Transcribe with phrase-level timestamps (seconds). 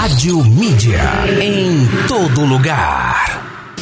[0.00, 0.98] Rádio Mídia.
[1.42, 3.76] Em todo lugar.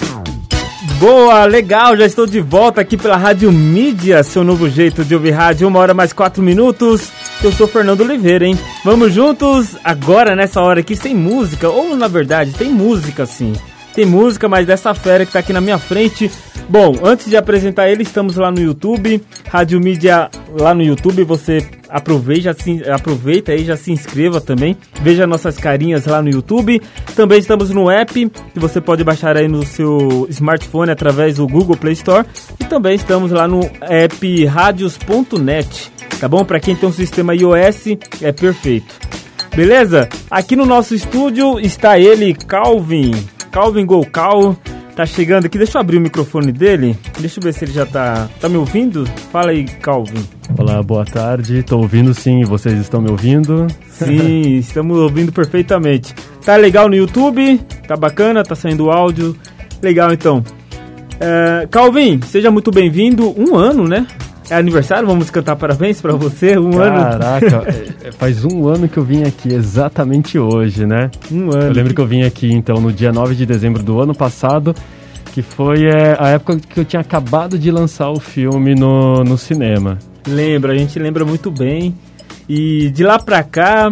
[0.99, 5.31] Boa, legal, já estou de volta aqui pela Rádio Mídia, seu novo jeito de ouvir
[5.31, 7.13] rádio, uma hora mais quatro minutos.
[7.41, 8.59] Eu sou Fernando Oliveira, hein?
[8.85, 13.53] Vamos juntos agora nessa hora aqui sem música, ou na verdade tem música sim.
[13.95, 16.31] Tem música, mas dessa fera que tá aqui na minha frente.
[16.69, 21.67] Bom, antes de apresentar ele, estamos lá no YouTube, Rádio Mídia lá no YouTube, você
[21.89, 26.81] aproveita, se, aproveita aí, já se inscreva também, veja nossas carinhas lá no YouTube.
[27.17, 31.77] Também estamos no app, que você pode baixar aí no seu smartphone através do Google
[31.77, 32.27] Play Store.
[32.61, 36.45] E também estamos lá no app radios.net, tá bom?
[36.45, 38.95] Para quem tem um sistema iOS, é perfeito.
[39.57, 40.09] Beleza?
[40.31, 43.38] Aqui no nosso estúdio está ele, Calvin.
[43.51, 44.57] Calvin Golcal
[44.95, 45.57] tá chegando aqui.
[45.57, 46.99] Deixa eu abrir o microfone dele.
[47.21, 48.29] Deixa eu ver se ele já tá.
[48.41, 49.07] Tá me ouvindo?
[49.31, 50.27] Fala aí, Calvin.
[50.59, 51.63] Olá, boa tarde.
[51.63, 52.43] Tô ouvindo sim.
[52.43, 53.69] Vocês estão me ouvindo?
[53.89, 56.15] Sim, estamos ouvindo perfeitamente.
[56.45, 57.59] Tá legal no YouTube?
[57.87, 58.43] Tá bacana?
[58.43, 59.37] Tá saindo áudio?
[59.81, 60.39] Legal então.
[60.39, 63.33] Uh, Calvin, seja muito bem-vindo.
[63.39, 64.07] Um ano, né?
[64.51, 67.51] É aniversário, vamos cantar parabéns para você, um Caraca, ano.
[67.51, 71.11] Caraca, é, faz um ano que eu vim aqui, exatamente hoje, né?
[71.31, 71.65] Um ano.
[71.65, 74.75] Eu lembro que eu vim aqui, então, no dia 9 de dezembro do ano passado,
[75.33, 79.37] que foi é, a época que eu tinha acabado de lançar o filme no, no
[79.37, 79.99] cinema.
[80.27, 81.95] Lembra, a gente lembra muito bem.
[82.49, 83.91] E de lá pra cá,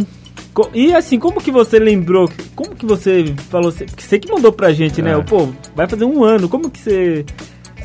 [0.73, 2.31] e assim, como que você lembrou?
[2.55, 3.71] Como que você falou?
[3.71, 5.11] Você que mandou pra gente, né?
[5.12, 5.17] é.
[5.17, 5.25] né?
[5.27, 6.49] Pô, vai fazer um ano.
[6.49, 7.25] Como que você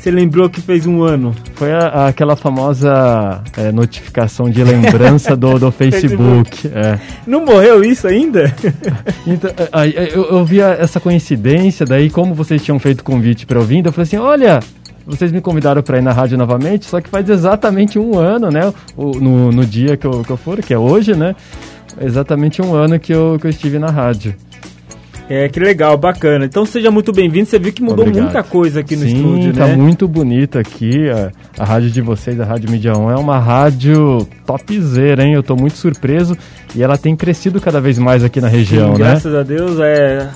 [0.02, 1.32] você lembrou que fez um ano?
[1.54, 6.66] Foi a, aquela famosa é, notificação de lembrança do, do Facebook.
[6.74, 6.98] é.
[7.24, 8.52] Não morreu isso ainda?
[9.24, 9.48] então,
[10.12, 13.92] eu, eu vi essa coincidência, daí como vocês tinham feito convite para eu vir, eu
[13.92, 14.58] falei assim, olha,
[15.06, 18.74] vocês me convidaram para ir na rádio novamente, só que faz exatamente um ano, né?
[18.96, 21.36] No, no dia que eu, que eu for, que é hoje, né?
[22.00, 24.34] Exatamente um ano que eu, que eu estive na rádio.
[25.28, 26.44] É, que legal, bacana.
[26.44, 27.46] Então seja muito bem-vindo.
[27.46, 28.24] Você viu que mudou Obrigado.
[28.24, 29.76] muita coisa aqui no Sim, estúdio, tá né?
[29.76, 31.08] muito bonito aqui.
[31.10, 35.34] A, a rádio de vocês, a Rádio Mídia 1, é uma rádio topzera, hein?
[35.34, 36.36] Eu tô muito surpreso
[36.74, 39.08] e ela tem crescido cada vez mais aqui na região, Sim, né?
[39.10, 40.28] Graças a Deus, é...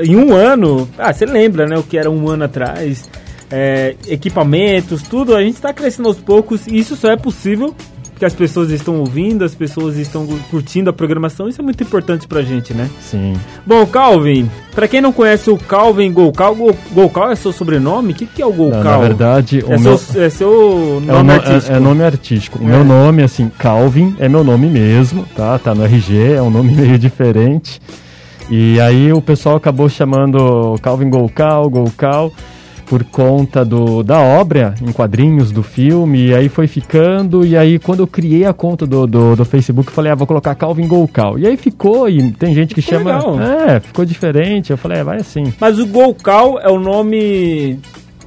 [0.00, 3.10] Em um ano, ah, você lembra, né, o que era um ano atrás,
[3.50, 7.74] é, equipamentos, tudo, a gente está crescendo aos poucos e isso só é possível
[8.20, 12.28] que as pessoas estão ouvindo, as pessoas estão curtindo a programação, isso é muito importante
[12.28, 12.90] pra gente, né?
[13.00, 13.32] Sim.
[13.64, 16.54] Bom, Calvin, pra quem não conhece o Calvin Golcal,
[16.92, 18.12] Golcal é seu sobrenome?
[18.12, 18.82] O que, que é o Golcal?
[18.82, 20.26] Na verdade, é, o seu, meu...
[20.26, 21.72] é seu nome é artístico.
[21.72, 22.58] É, é, nome artístico.
[22.58, 22.66] O é.
[22.66, 25.58] meu nome, assim, Calvin é meu nome mesmo, tá?
[25.58, 27.80] Tá no RG, é um nome meio diferente.
[28.50, 32.30] E aí o pessoal acabou chamando Calvin Golcal, Golcal
[32.90, 37.78] por conta do, da obra em quadrinhos do filme, e aí foi ficando, e aí
[37.78, 40.88] quando eu criei a conta do, do, do Facebook, eu falei, ah, vou colocar Calvin
[40.88, 41.38] Golcal.
[41.38, 43.16] E aí ficou, e tem gente que ficou chama.
[43.16, 43.40] Legal.
[43.40, 44.72] É, ficou diferente.
[44.72, 45.54] Eu falei, é, vai assim.
[45.60, 47.78] Mas o Golcal é o nome.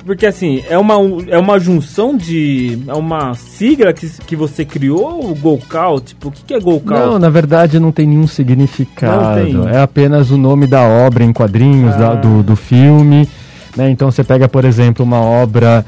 [0.06, 0.96] Porque assim, é uma,
[1.28, 2.80] é uma junção de.
[2.88, 6.00] É uma sigla que, que você criou, o Golcal?
[6.00, 7.06] Tipo, o que, que é Golcal?
[7.06, 9.44] Não, na verdade não tem nenhum significado.
[9.44, 9.76] Tem.
[9.76, 11.98] É apenas o nome da obra em quadrinhos, ah.
[11.98, 13.28] da, do, do filme.
[13.76, 13.90] Né?
[13.90, 15.86] Então você pega, por exemplo, uma obra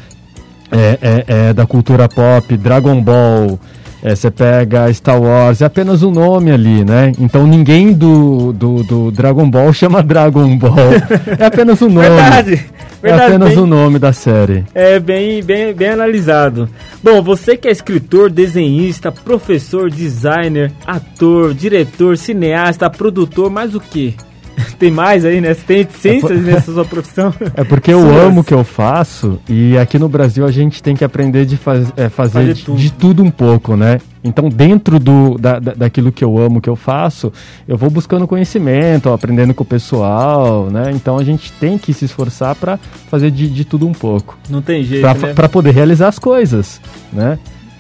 [0.72, 3.60] é, é, é, da cultura pop, Dragon Ball,
[4.04, 7.12] é, você pega Star Wars, é apenas um nome ali, né?
[7.20, 10.94] Então ninguém do, do, do Dragon Ball chama Dragon Ball.
[11.40, 12.08] É apenas um nome.
[12.08, 12.66] Verdade.
[13.02, 14.64] Verdade, é apenas o bem, nome da série.
[14.74, 16.68] É bem, bem, bem analisado.
[17.04, 24.16] Bom, você que é escritor, desenhista, professor, designer, ator, diretor, cineasta, produtor, mais o que?
[24.80, 25.54] tem mais aí, né?
[25.54, 26.44] Você tem ciências é por...
[26.44, 27.34] nessa sua profissão?
[27.56, 30.82] É porque eu Sim, amo o que eu faço e aqui no Brasil a gente
[30.82, 32.78] tem que aprender de faz, é, fazer, fazer de, tudo.
[32.78, 33.24] de, tudo.
[33.24, 34.00] um pouco, né?
[34.24, 37.32] Então, dentro do, da, daquilo que eu amo, que eu faço,
[37.68, 40.92] eu vou buscando conhecimento, aprendendo com o pessoal, né?
[40.94, 42.78] Então, a gente tem que se esforçar para
[43.10, 44.38] fazer de, de, tudo um pouco.
[44.50, 45.34] Não tem jeito, pra, né?
[45.34, 46.82] Para poder realizar as coisas,
[47.14, 47.38] né?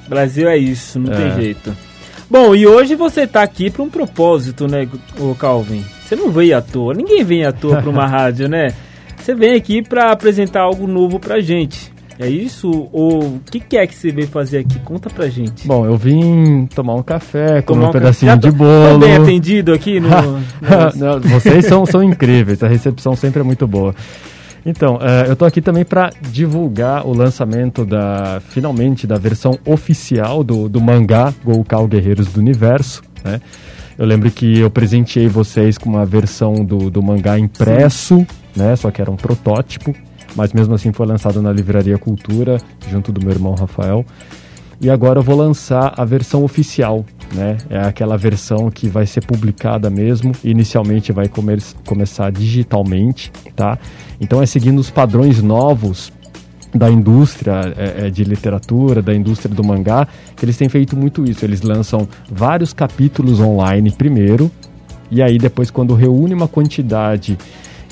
[0.07, 1.15] Brasil é isso, não é.
[1.15, 1.75] tem jeito.
[2.29, 4.87] Bom, e hoje você está aqui para um propósito, né,
[5.19, 5.83] o Calvin?
[6.03, 8.73] Você não veio à toa, ninguém vem à toa para uma rádio, né?
[9.17, 11.93] Você vem aqui para apresentar algo novo pra gente.
[12.17, 12.87] É isso?
[12.93, 14.79] Ou o que, que, é que você veio fazer aqui?
[14.79, 15.67] Conta pra gente.
[15.67, 18.93] Bom, eu vim tomar um café, comer um, um pedacinho de bolo.
[18.93, 20.09] Tô bem atendido aqui no.
[20.95, 23.93] Não, vocês são, são incríveis, a recepção sempre é muito boa.
[24.65, 30.43] Então, uh, eu estou aqui também para divulgar o lançamento da, finalmente, da versão oficial
[30.43, 33.39] do, do mangá Golcal Guerreiros do Universo, né?
[33.97, 38.27] Eu lembro que eu presenteei vocês com uma versão do, do mangá impresso, Sim.
[38.55, 38.75] né?
[38.75, 39.95] Só que era um protótipo,
[40.35, 42.57] mas mesmo assim foi lançado na Livraria Cultura,
[42.89, 44.03] junto do meu irmão Rafael.
[44.81, 47.57] E agora eu vou lançar a versão oficial, né?
[47.69, 53.77] É aquela versão que vai ser publicada mesmo, inicialmente vai comer, começar digitalmente, tá?
[54.19, 56.11] Então é seguindo os padrões novos
[56.73, 61.23] da indústria é, é, de literatura, da indústria do mangá, que eles têm feito muito
[61.23, 61.45] isso.
[61.45, 64.51] Eles lançam vários capítulos online primeiro,
[65.09, 67.37] e aí depois quando reúne uma quantidade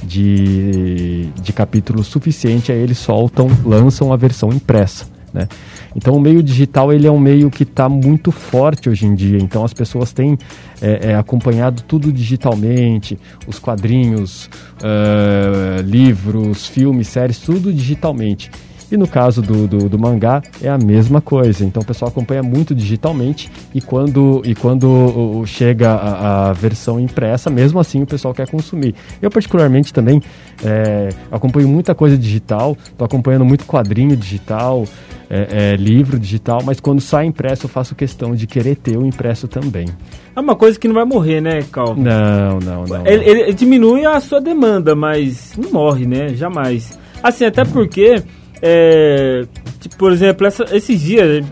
[0.03, 5.12] de, de capítulos suficiente, aí eles soltam, lançam a versão impressa.
[5.33, 5.47] Né?
[5.95, 9.37] Então o meio digital ele é um meio que está muito forte hoje em dia.
[9.37, 10.37] Então as pessoas têm
[10.81, 18.51] é, é, acompanhado tudo digitalmente, os quadrinhos, uh, livros, filmes, séries, tudo digitalmente.
[18.91, 21.65] E no caso do, do, do, mangá é a mesma coisa.
[21.65, 27.49] Então o pessoal acompanha muito digitalmente e quando, e quando chega a, a versão impressa,
[27.49, 28.93] mesmo assim o pessoal quer consumir.
[29.21, 30.21] Eu particularmente também
[30.63, 34.85] é, acompanho muita coisa digital, estou acompanhando muito quadrinho digital,
[35.29, 39.05] é, é, livro digital, mas quando sai impresso eu faço questão de querer ter o
[39.05, 39.87] impresso também.
[40.35, 41.95] É uma coisa que não vai morrer, né, Cal?
[41.95, 43.05] Não, não, não.
[43.05, 46.29] Ele, ele diminui a sua demanda, mas não morre, né?
[46.29, 46.99] Jamais.
[47.21, 48.21] Assim, até porque
[48.65, 49.45] é,
[49.81, 51.45] tipo, por exemplo, essa, esses dias,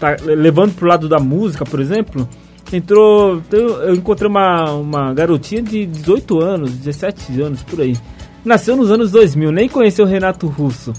[0.00, 2.26] tá, levando pro lado da música, por exemplo,
[2.72, 3.42] entrou.
[3.52, 7.94] Eu encontrei uma, uma garotinha de 18 anos, 17 anos, por aí.
[8.42, 10.94] Nasceu nos anos 2000, nem conheceu o Renato Russo.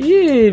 [0.00, 0.52] E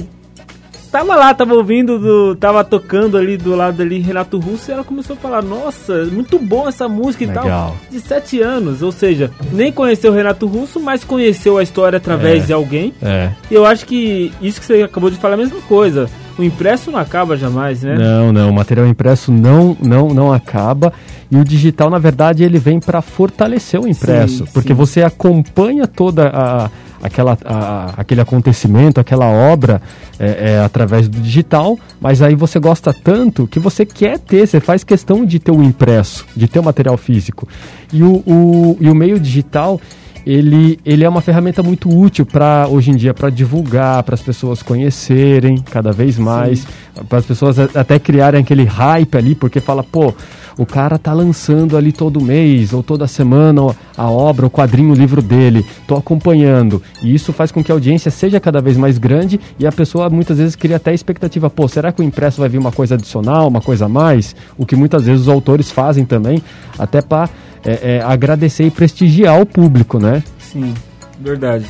[0.93, 4.83] tava lá, tava ouvindo, do, tava tocando ali do lado ali Renato Russo e ela
[4.83, 7.43] começou a falar, nossa, muito bom essa música Legal.
[7.43, 7.77] e tal.
[7.89, 12.43] De sete anos, ou seja, nem conheceu o Renato Russo, mas conheceu a história através
[12.43, 12.45] é.
[12.45, 12.93] de alguém.
[13.01, 13.31] É.
[13.49, 16.07] E eu acho que isso que você acabou de falar é a mesma coisa.
[16.37, 17.95] O impresso não acaba jamais, né?
[17.95, 20.91] Não, não, o material impresso não, não, não acaba.
[21.29, 24.73] E o digital, na verdade, ele vem para fortalecer o impresso, sim, porque sim.
[24.73, 26.69] você acompanha toda a
[27.03, 29.81] aquela, a, aquele acontecimento, aquela obra
[30.17, 34.61] é, é, através do digital, mas aí você gosta tanto que você quer ter, você
[34.61, 37.45] faz questão de ter o impresso, de ter o material físico.
[37.91, 39.81] E o, o, e o meio digital,
[40.25, 44.21] ele, ele é uma ferramenta muito útil para hoje em dia para divulgar, para as
[44.21, 46.65] pessoas conhecerem cada vez mais,
[47.09, 50.13] para as pessoas até criarem aquele hype ali, porque fala, pô,
[50.57, 54.95] o cara tá lançando ali todo mês ou toda semana a obra, o quadrinho, o
[54.95, 55.65] livro dele.
[55.87, 56.81] Tô acompanhando.
[57.01, 60.09] E isso faz com que a audiência seja cada vez mais grande e a pessoa
[60.09, 61.49] muitas vezes cria até expectativa.
[61.49, 64.35] Pô, será que o impresso vai vir uma coisa adicional, uma coisa a mais?
[64.57, 66.41] O que muitas vezes os autores fazem também,
[66.77, 67.29] até para
[67.65, 70.23] é, é, agradecer e prestigiar o público, né?
[70.39, 70.73] Sim,
[71.19, 71.65] verdade.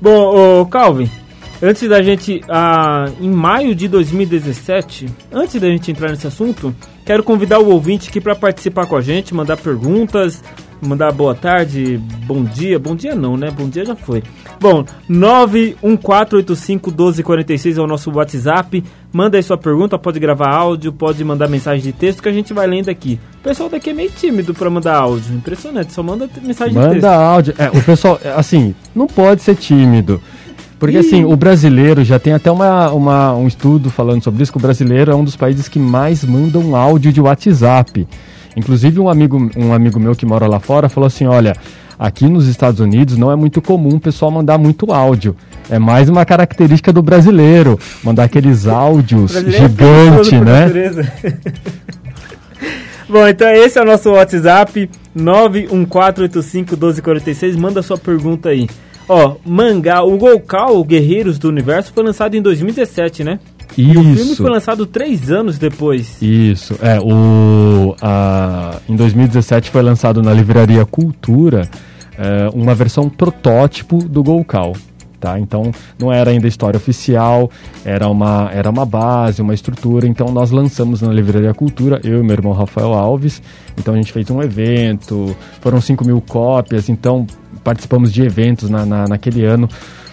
[0.00, 1.10] Bom, Calvin,
[1.62, 6.74] antes da gente, ah, em maio de 2017, antes da gente entrar nesse assunto,
[7.04, 10.42] Quero convidar o ouvinte aqui para participar com a gente, mandar perguntas,
[10.80, 13.50] mandar boa tarde, bom dia, bom dia não, né?
[13.50, 14.22] Bom dia já foi.
[14.60, 18.84] Bom, 914851246 é o nosso WhatsApp.
[19.12, 22.54] Manda aí sua pergunta, pode gravar áudio, pode mandar mensagem de texto que a gente
[22.54, 23.20] vai lendo aqui.
[23.40, 26.94] O pessoal daqui é meio tímido para mandar áudio, impressionante, só manda mensagem manda de
[26.94, 27.06] texto.
[27.06, 27.54] Manda áudio.
[27.58, 30.22] É, o pessoal, assim, não pode ser tímido.
[30.78, 34.58] Porque assim, o brasileiro já tem até uma, uma, um estudo falando sobre isso, que
[34.58, 38.08] o brasileiro é um dos países que mais mandam áudio de WhatsApp.
[38.56, 41.54] Inclusive um amigo, um amigo meu que mora lá fora falou assim, olha,
[42.02, 45.36] aqui nos Estados Unidos não é muito comum o pessoal mandar muito áudio.
[45.70, 50.66] É mais uma característica do brasileiro, mandar aqueles áudios é gigantes, né?
[53.08, 58.68] Bom, então esse é o nosso WhatsApp, 914851246, manda sua pergunta aí.
[59.08, 63.38] Ó, mangá, o Golcal, Guerreiros do Universo, foi lançado em 2017, né?
[63.78, 63.92] Isso.
[63.92, 66.20] E o filme foi lançado três anos depois.
[66.20, 71.68] Isso, é, o, a, em 2017 foi lançado na Livraria Cultura
[72.18, 74.74] é, uma versão protótipo do Golcal.
[75.22, 75.38] Tá?
[75.38, 77.48] Então não era ainda história oficial,
[77.84, 80.04] era uma, era uma base, uma estrutura.
[80.04, 83.40] Então nós lançamos na Livraria Cultura, eu e meu irmão Rafael Alves.
[83.78, 86.88] Então a gente fez um evento, foram 5 mil cópias.
[86.88, 87.24] Então
[87.62, 89.68] participamos de eventos na, na, naquele ano.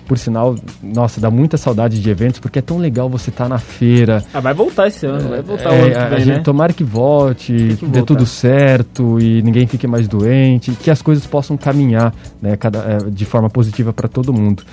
[0.10, 3.50] Por sinal, nossa, dá muita saudade de eventos, porque é tão legal você estar tá
[3.50, 4.24] na feira.
[4.34, 6.40] Ah, vai voltar esse ano, vai voltar é, o ano que vem, a gente, né?
[6.40, 11.28] Tomara que volte, que dê tudo certo e ninguém fique mais doente, que as coisas
[11.28, 12.12] possam caminhar
[12.42, 14.64] né, cada, é, de forma positiva para todo mundo.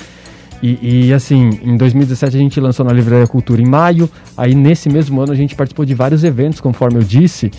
[0.62, 4.88] E, e, assim, em 2017 a gente lançou na Livraria Cultura em maio, aí nesse
[4.88, 7.50] mesmo ano a gente participou de vários eventos, conforme eu disse,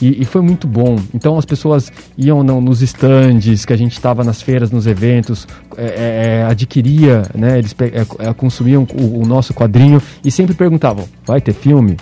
[0.00, 0.96] e, e, foi muito bom.
[1.14, 5.46] Então as pessoas iam não, nos estandes, que a gente estava nas feiras, nos eventos,
[5.76, 10.54] é, é, é adquiria, né, eles é, é, consumiam o, o, nosso quadrinho e sempre
[10.54, 11.96] perguntavam: vai ter filme?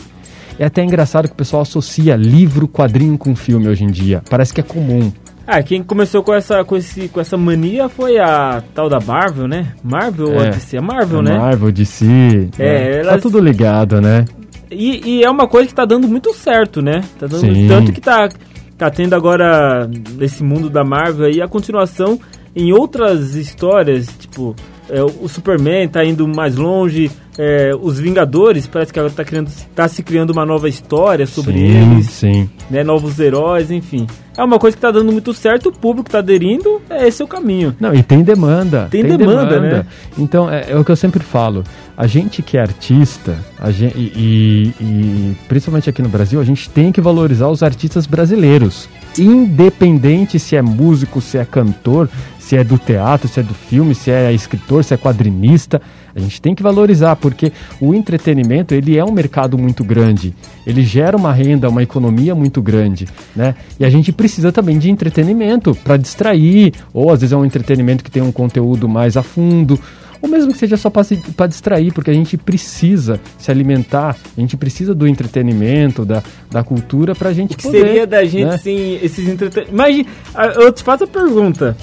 [0.58, 4.22] É até engraçado que o pessoal associa livro, quadrinho com filme hoje em dia.
[4.28, 5.12] Parece que é comum.
[5.50, 9.48] Ah, quem começou com essa, com, esse, com essa mania foi a tal da Marvel,
[9.48, 9.72] né?
[9.82, 10.76] Marvel é, ou DC?
[10.76, 11.38] A Marvel, né?
[11.38, 12.50] Marvel, DC.
[12.58, 13.00] É, é.
[13.00, 13.14] Elas...
[13.14, 14.26] Tá tudo ligado, né?
[14.70, 17.02] E, e, é uma coisa que tá dando muito certo, né?
[17.18, 18.28] Tá dando, tanto que tá,
[18.76, 22.20] tá tendo agora, nesse mundo da Marvel aí, a continuação
[22.54, 24.54] em outras histórias, tipo,
[24.88, 29.50] é, o Superman tá indo mais longe, é, os Vingadores parece que agora tá, criando,
[29.74, 32.50] tá se criando uma nova história sobre sim, eles, sim.
[32.70, 34.06] né, novos heróis, enfim.
[34.36, 37.24] É uma coisa que tá dando muito certo, o público tá aderindo, é esse é
[37.24, 37.74] o caminho.
[37.80, 38.86] Não, e tem demanda.
[38.90, 39.86] Tem demanda, né?
[40.16, 41.64] Então, é, é o que eu sempre falo.
[41.96, 46.44] A gente que é artista, a gente, e, e- e principalmente aqui no Brasil, a
[46.44, 48.88] gente tem que valorizar os artistas brasileiros.
[49.18, 52.08] Independente se é músico, se é cantor,
[52.48, 55.82] se é do teatro, se é do filme, se é escritor, se é quadrinista.
[56.16, 60.34] A gente tem que valorizar, porque o entretenimento ele é um mercado muito grande.
[60.66, 63.54] Ele gera uma renda, uma economia muito grande, né?
[63.78, 68.02] E a gente precisa também de entretenimento para distrair, ou às vezes é um entretenimento
[68.02, 69.78] que tem um conteúdo mais a fundo,
[70.22, 74.56] ou mesmo que seja só para distrair, porque a gente precisa se alimentar, a gente
[74.56, 78.46] precisa do entretenimento, da, da cultura para a gente O que poder, seria da gente
[78.46, 78.56] né?
[78.56, 79.70] sem esses entretenimentos?
[79.70, 80.08] Imagina,
[80.56, 81.76] eu te faço a pergunta.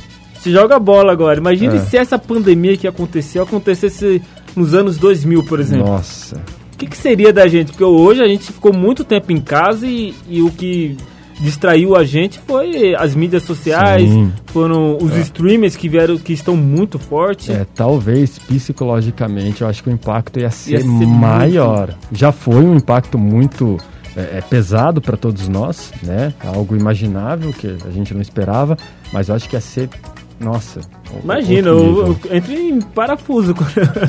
[0.45, 1.39] Você joga bola agora.
[1.39, 1.79] Imagine É.
[1.79, 4.21] se essa pandemia que aconteceu acontecesse
[4.55, 5.87] nos anos 2000, por exemplo.
[5.87, 6.35] Nossa.
[6.71, 7.71] O que, que seria da gente?
[7.71, 10.97] Porque hoje a gente ficou muito tempo em casa e, e o que
[11.39, 14.31] distraiu a gente foi as mídias sociais, Sim.
[14.45, 17.49] foram os streamers que vieram, que estão muito fortes.
[17.49, 21.95] É, talvez psicologicamente eu acho que o impacto ia ser, Ia ser maior.
[22.11, 23.77] Já foi um impacto muito
[24.15, 26.33] é, é, pesado para todos nós, né?
[26.45, 28.77] Algo imaginável que a gente não esperava,
[29.11, 29.89] mas eu acho que ia ser,
[30.39, 30.81] nossa.
[31.23, 33.53] Imagina, eu, eu entro em parafuso.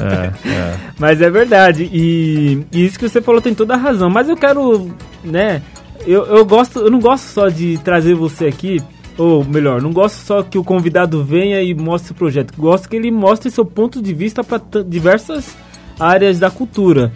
[0.03, 0.77] É, é.
[0.99, 1.89] Mas é verdade.
[1.93, 4.11] E, e isso que você falou tem toda a razão.
[4.11, 4.91] Mas eu quero,
[5.23, 5.63] né?
[6.07, 8.81] Eu, eu gosto, eu não gosto só de trazer você aqui,
[9.19, 12.53] ou melhor, não gosto só que o convidado venha e mostre o projeto.
[12.57, 15.57] Gosto que ele mostre seu ponto de vista para diversas
[15.99, 17.13] áreas da cultura.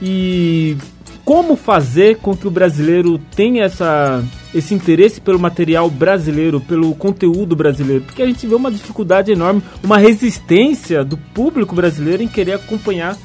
[0.00, 0.76] E
[1.24, 7.54] como fazer com que o brasileiro tenha essa, esse interesse pelo material brasileiro, pelo conteúdo
[7.54, 8.04] brasileiro?
[8.04, 13.16] Porque a gente vê uma dificuldade enorme, uma resistência do público brasileiro em querer acompanhar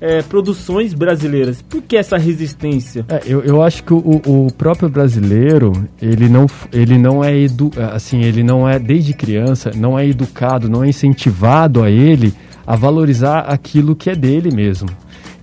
[0.00, 1.62] é, produções brasileiras.
[1.62, 3.06] Por que essa resistência?
[3.08, 7.70] É, eu, eu acho que o, o próprio brasileiro, ele não, ele não é edu,
[7.92, 12.34] assim, ele não é desde criança, não é educado, não é incentivado a ele
[12.66, 14.88] a valorizar aquilo que é dele mesmo.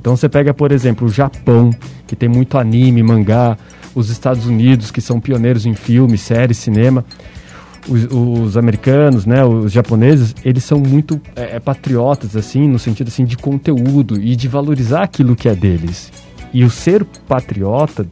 [0.01, 1.70] Então você pega, por exemplo, o Japão,
[2.08, 3.55] que tem muito anime, mangá,
[3.93, 7.05] os Estados Unidos, que são pioneiros em filme, série, cinema.
[7.88, 13.10] Os, os americanos, né, os japoneses, eles são muito é, é, patriotas, assim, no sentido
[13.10, 16.12] assim, de conteúdo e de valorizar aquilo que é deles.
[16.51, 18.05] E o ser patriota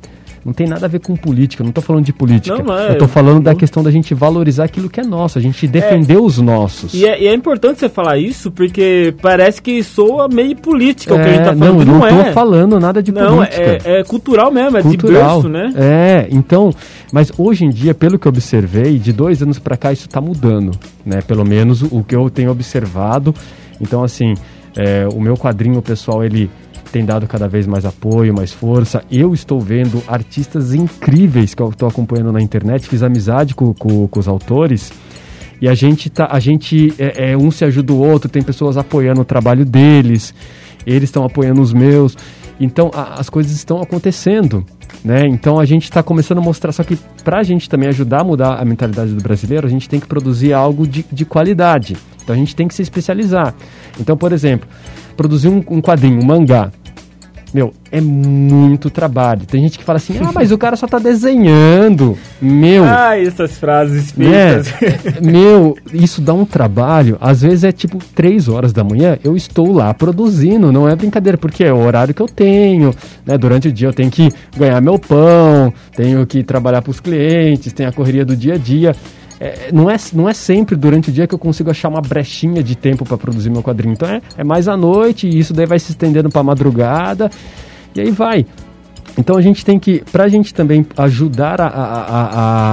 [0.46, 2.58] não tem nada a ver com política, eu não tô falando de política.
[2.58, 2.92] Não, não é.
[2.92, 5.68] eu tô falando da Eu- questão da gente valorizar aquilo que é nosso, a gente
[5.68, 6.94] defender os nossos.
[6.94, 11.18] E é, e é importante você falar isso porque parece que soa meio política o
[11.18, 11.86] que a gente É, tá falando.
[11.86, 12.32] não, não, tô é.
[12.32, 13.62] falando nada de não, política.
[13.86, 15.42] é, é cultural mesmo, é cultural.
[15.42, 15.74] de berço, né?
[15.78, 16.72] É, então,
[17.12, 20.22] mas hoje em dia, pelo que eu observei, de dois anos pra cá isso tá
[20.22, 20.72] mudando,
[21.06, 21.22] né?
[21.22, 23.34] Pelo menos o, o que eu tenho observado.
[23.82, 24.34] Então, assim,
[24.78, 26.50] é, o meu quadrinho, pessoal, ele
[26.92, 29.04] tem dado cada vez mais apoio, mais força.
[29.12, 34.08] Eu estou vendo artistas incríveis que eu estou acompanhando na internet, fiz amizade com, com-
[34.08, 34.92] com os autores.
[35.62, 38.78] E a gente tá, a gente é, é, um se ajuda o outro, tem pessoas
[38.78, 40.34] apoiando o trabalho deles,
[40.86, 42.16] eles estão apoiando os meus.
[42.60, 44.66] Então a- as coisas estão acontecendo,
[45.04, 45.26] né?
[45.28, 48.24] Então a gente está começando a mostrar, só que para a gente também ajudar a
[48.24, 51.96] mudar a mentalidade do brasileiro, a gente tem que produzir algo de, de qualidade.
[52.24, 53.54] Então a gente tem que se especializar.
[54.00, 54.68] Então, por exemplo,
[55.18, 56.72] produzir um, um quadrinho, um mangá.
[57.54, 59.42] Meu, é muito trabalho.
[59.46, 62.18] Tem gente que fala assim, ah, mas o cara só tá desenhando.
[62.42, 64.62] Meu, Ah, essas frases né?
[64.64, 65.20] feitas.
[65.22, 67.18] Meu, isso dá um trabalho.
[67.20, 71.38] Às vezes é tipo três horas da manhã, eu estou lá produzindo, não é brincadeira,
[71.38, 72.94] porque é o horário que eu tenho,
[73.26, 73.38] né?
[73.38, 77.74] Durante o dia eu tenho que ganhar meu pão, tenho que trabalhar para os clientes,
[77.74, 78.96] tem a correria do dia a dia.
[79.40, 82.62] É, não, é, não é sempre durante o dia que eu consigo achar uma brechinha
[82.62, 83.94] de tempo para produzir meu quadrinho.
[83.94, 87.32] Então é, é mais à noite e isso daí vai se estendendo para madrugada
[87.96, 88.46] e aí vai.
[89.18, 92.24] Então a gente tem que, para a gente também ajudar a, a,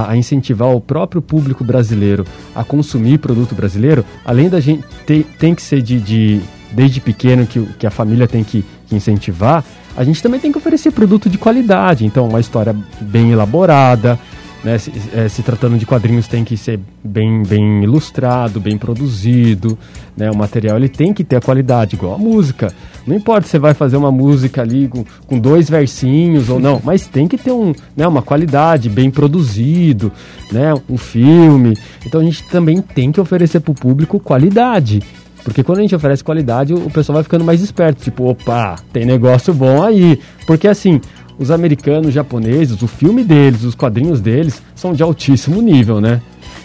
[0.05, 5.25] a, a incentivar o próprio público brasileiro a consumir produto brasileiro, além da gente ter,
[5.39, 9.63] tem que ser de, de desde pequeno que, que a família tem que, que incentivar,
[9.95, 12.05] a gente também tem que oferecer produto de qualidade.
[12.05, 14.19] Então uma história bem elaborada,
[14.63, 19.77] né, se, eh, se tratando de quadrinhos tem que ser bem, bem ilustrado, bem produzido,
[20.15, 22.73] né, o material ele tem que ter a qualidade, igual a música.
[23.05, 26.81] Não importa se você vai fazer uma música ali com, com dois versinhos ou não,
[26.85, 30.11] mas tem que ter um, né, uma qualidade, bem produzido,
[30.51, 31.77] né, um filme.
[32.05, 35.01] Então a gente também tem que oferecer para o público qualidade.
[35.47, 38.03] Porque quando a gente oferece qualidade, o pessoal vai ficando mais esperto.
[38.03, 40.19] Tipo, opa, tem negócio bom aí.
[40.45, 40.99] Porque assim,
[41.39, 46.21] os americanos, japoneses, o filme deles, os quadrinhos deles, são de altíssimo nível, né?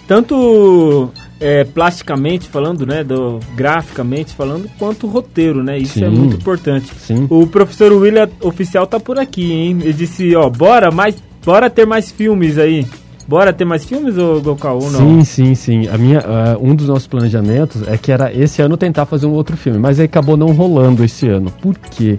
[0.06, 1.10] Tanto
[1.40, 5.78] é, plasticamente falando, né, do, graficamente falando, quanto roteiro, né?
[5.78, 6.04] Isso é Sim.
[6.06, 6.92] é muito importante.
[6.98, 7.26] Sim.
[7.28, 9.78] O professor William Oficial tá por aqui, hein?
[9.80, 12.86] Ele disse, ó, bora mais, bora ter mais filmes aí.
[13.26, 15.00] Bora ter mais filmes, ou Gokal, ou não?
[15.00, 15.88] Sim, sim, sim.
[15.88, 19.32] A minha, uh, um dos nossos planejamentos é que era esse ano tentar fazer um
[19.32, 21.50] outro filme, mas aí acabou não rolando esse ano.
[21.62, 22.18] Por quê?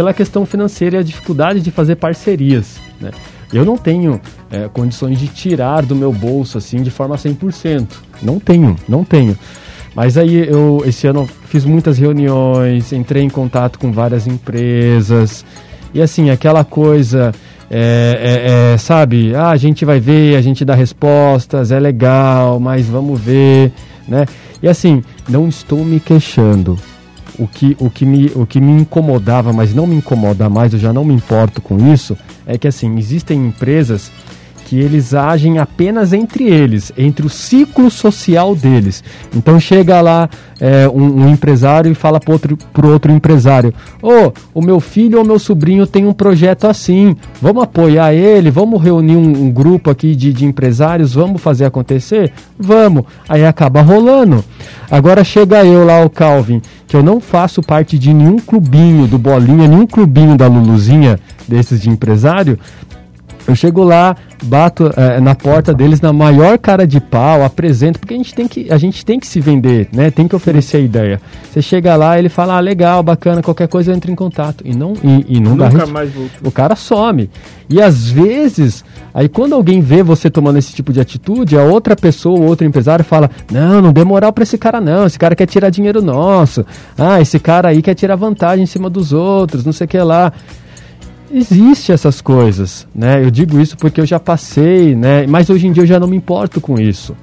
[0.00, 3.10] Pela questão financeira e a dificuldade de fazer parcerias, né?
[3.52, 4.18] Eu não tenho
[4.50, 7.86] é, condições de tirar do meu bolso assim de forma 100%.
[8.22, 9.36] Não tenho, não tenho.
[9.94, 15.44] Mas aí eu esse ano fiz muitas reuniões, entrei em contato com várias empresas
[15.92, 17.30] e assim aquela coisa
[17.70, 22.58] é, é, é, sabe, ah, a gente vai ver, a gente dá respostas, é legal,
[22.58, 23.70] mas vamos ver,
[24.08, 24.24] né?
[24.62, 26.78] E assim, não estou me queixando.
[27.40, 30.78] O que, o, que me, o que me incomodava, mas não me incomoda mais, eu
[30.78, 32.14] já não me importo com isso,
[32.46, 34.12] é que assim, existem empresas
[34.70, 39.02] que eles agem apenas entre eles, entre o ciclo social deles.
[39.36, 44.26] Então chega lá é, um, um, empresário e fala para outro, pro outro empresário: Ô,
[44.26, 48.80] oh, o meu filho ou meu sobrinho tem um projeto assim, vamos apoiar ele, vamos
[48.80, 52.32] reunir um, um grupo aqui de, de empresários, vamos fazer acontecer?
[52.56, 53.06] Vamos.
[53.28, 54.44] Aí acaba rolando.
[54.88, 59.18] Agora chega eu lá, o Calvin, que eu não faço parte de nenhum clubinho do
[59.18, 62.56] Bolinha, nenhum clubinho da Luluzinha desses de empresário.
[63.46, 68.14] Eu chego lá, bato é, na porta deles na maior cara de pau, apresento, porque
[68.14, 70.10] a gente tem que, a gente tem que se vender, né?
[70.10, 71.20] Tem que oferecer a ideia.
[71.50, 74.62] Você chega lá, ele fala, ah, legal, bacana, qualquer coisa entra em contato.
[74.64, 76.10] E não, e, e não Nunca dá mais.
[76.44, 77.30] O cara some.
[77.68, 81.94] E às vezes, aí quando alguém vê você tomando esse tipo de atitude, a outra
[81.94, 85.06] pessoa, outro empresário fala: Não, não dê moral pra esse cara, não.
[85.06, 86.64] Esse cara quer tirar dinheiro nosso.
[86.98, 89.98] Ah, esse cara aí quer tirar vantagem em cima dos outros, não sei o que
[89.98, 90.32] lá
[91.32, 93.22] existe essas coisas, né?
[93.22, 95.26] Eu digo isso porque eu já passei, né?
[95.26, 97.16] Mas hoje em dia eu já não me importo com isso.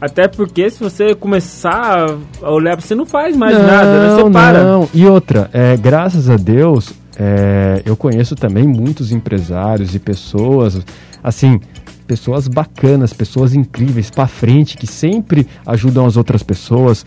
[0.00, 2.06] Até porque se você começar
[2.42, 4.14] a olhar, você não faz mais não, nada, né?
[4.14, 4.64] Você para.
[4.64, 4.88] Não.
[4.94, 10.80] E outra, é, graças a Deus, é, eu conheço também muitos empresários e pessoas,
[11.22, 11.60] assim,
[12.06, 17.04] pessoas bacanas, pessoas incríveis para frente que sempre ajudam as outras pessoas,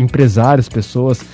[0.00, 1.24] empresários, pessoas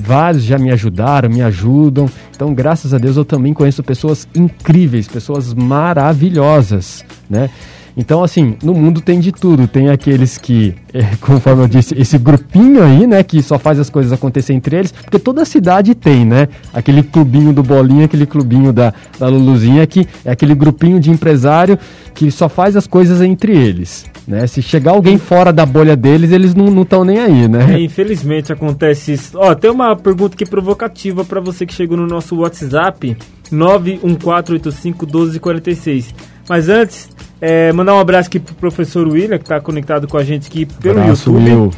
[0.00, 2.08] vários já me ajudaram, me ajudam.
[2.34, 7.48] Então, graças a Deus, eu também conheço pessoas incríveis, pessoas maravilhosas, né?
[7.96, 9.66] Então, assim, no mundo tem de tudo.
[9.66, 13.90] Tem aqueles que, é, conforme eu disse, esse grupinho aí, né, que só faz as
[13.90, 16.46] coisas acontecer entre eles, porque toda cidade tem, né?
[16.72, 21.76] Aquele clubinho do Bolinha, aquele clubinho da, da Luluzinha, que é aquele grupinho de empresário
[22.14, 24.06] que só faz as coisas entre eles.
[24.28, 24.46] Né?
[24.46, 27.76] Se chegar alguém fora da bolha deles, eles não estão nem aí, né?
[27.76, 29.38] É, infelizmente acontece isso.
[29.38, 33.16] Ó, tem uma pergunta aqui provocativa para você que chegou no nosso WhatsApp,
[33.50, 36.14] 914851246.
[36.46, 37.08] Mas antes,
[37.40, 40.66] é, mandar um abraço aqui pro professor William, que está conectado com a gente aqui
[40.66, 41.50] pelo abraço, YouTube.
[41.50, 41.70] Will.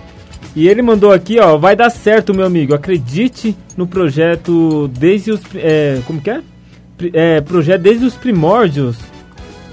[0.56, 2.74] E ele mandou aqui, ó, vai dar certo, meu amigo.
[2.74, 5.40] Acredite no projeto desde os.
[5.54, 6.40] É, como que é?
[7.12, 7.40] é?
[7.40, 8.96] Projeto desde os primórdios.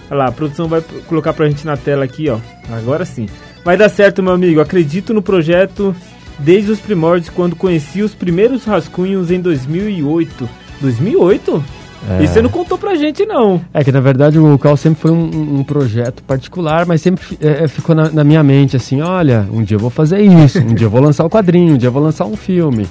[0.10, 2.40] Olha lá, a produção vai colocar pra gente na tela aqui, ó.
[2.72, 3.28] Agora sim.
[3.64, 4.62] Vai dar certo, meu amigo.
[4.62, 5.96] Acredito no projeto
[6.40, 10.50] desde os primórdios, quando conheci os primeiros rascunhos em 2008.
[10.82, 11.64] 2008?
[12.10, 12.24] É.
[12.24, 13.60] E você não contou pra gente, não.
[13.74, 17.68] É que na verdade o Cal sempre foi um, um projeto particular, mas sempre é,
[17.68, 20.86] ficou na, na, minha mente assim: olha, um dia eu vou fazer isso, um dia
[20.86, 22.88] eu vou lançar o um quadrinho, um dia eu vou lançar um filme.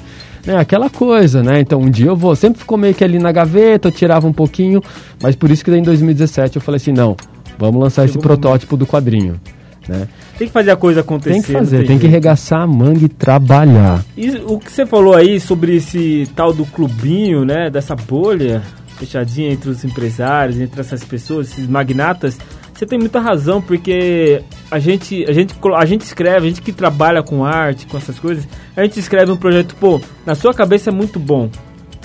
[0.46, 1.60] É aquela coisa, né?
[1.60, 4.32] Então um dia eu vou, sempre ficou meio que ali na gaveta, eu tirava um
[4.32, 4.82] pouquinho,
[5.20, 7.16] mas por isso que daí em 2017 eu falei assim: não,
[7.58, 9.40] vamos lançar Chegou esse protótipo do quadrinho.
[9.88, 10.08] Né?
[10.36, 11.34] Tem que fazer a coisa acontecer.
[11.34, 14.04] Tem que fazer, tem, tem que regaçar a manga e trabalhar.
[14.16, 17.70] E o que você falou aí sobre esse tal do clubinho, né?
[17.70, 18.62] Dessa bolha
[18.96, 22.38] fechadinha entre os empresários, entre essas pessoas, esses magnatas,
[22.76, 26.72] você tem muita razão, porque a gente, a gente, a gente escreve, a gente que
[26.72, 30.90] trabalha com arte, com essas coisas, a gente escreve um projeto, pô, na sua cabeça
[30.90, 31.48] é muito bom.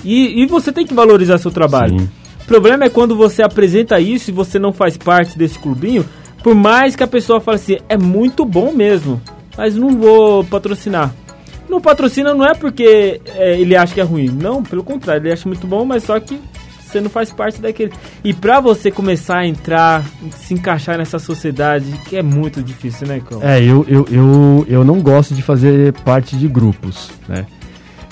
[0.03, 1.99] E, e você tem que valorizar seu trabalho.
[1.99, 2.09] Sim.
[2.43, 6.05] O problema é quando você apresenta isso e você não faz parte desse clubinho,
[6.41, 9.21] por mais que a pessoa fale assim, é muito bom mesmo,
[9.57, 11.13] mas não vou patrocinar.
[11.69, 15.33] Não patrocina não é porque é, ele acha que é ruim, não, pelo contrário, ele
[15.33, 16.39] acha muito bom, mas só que
[16.91, 17.91] você não faz parte daquele.
[18.23, 20.03] E pra você começar a entrar,
[20.35, 23.41] se encaixar nessa sociedade, que é muito difícil, né, Cão?
[23.41, 27.45] É, eu, eu, eu, eu não gosto de fazer parte de grupos, né?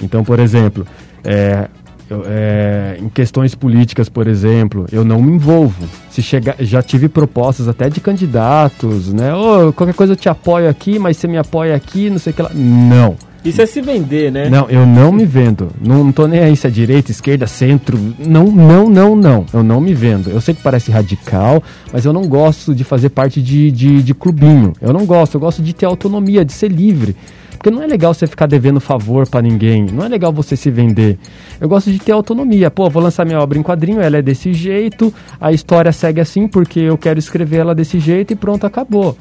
[0.02, 0.88] Então, por exemplo,
[1.24, 1.68] é,
[2.10, 5.88] eu, é, em questões políticas, por exemplo, eu não me envolvo.
[6.10, 9.34] Se chegar, já tive propostas até de candidatos, né?
[9.34, 12.36] Oh, qualquer coisa eu te apoio aqui, mas você me apoia aqui, não sei o
[12.36, 12.52] que lá.
[12.54, 13.16] Não.
[13.44, 14.50] Isso é se vender, né?
[14.50, 15.72] Não, eu não me vendo.
[15.82, 17.98] Não, não tô nem aí se é direita, esquerda, centro.
[18.20, 19.46] Não, não, não, não.
[19.54, 20.30] Eu não me vendo.
[20.30, 24.14] Eu sei que parece radical, mas eu não gosto de fazer parte de, de, de
[24.14, 24.74] clubinho.
[24.82, 25.36] Eu não gosto.
[25.36, 27.16] Eu gosto de ter autonomia, de ser livre.
[27.60, 29.86] Porque não é legal você ficar devendo favor para ninguém.
[29.86, 31.20] Não é legal você se vender.
[31.60, 32.72] Eu gosto de ter autonomia.
[32.72, 36.48] Pô, vou lançar minha obra em quadrinho, ela é desse jeito, a história segue assim
[36.48, 39.18] porque eu quero escrever ela desse jeito e pronto, acabou.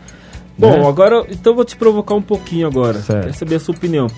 [0.59, 0.88] Bom, né?
[0.88, 2.99] agora, então vou te provocar um pouquinho agora.
[3.01, 3.23] Certo.
[3.23, 4.09] Quero saber a sua opinião.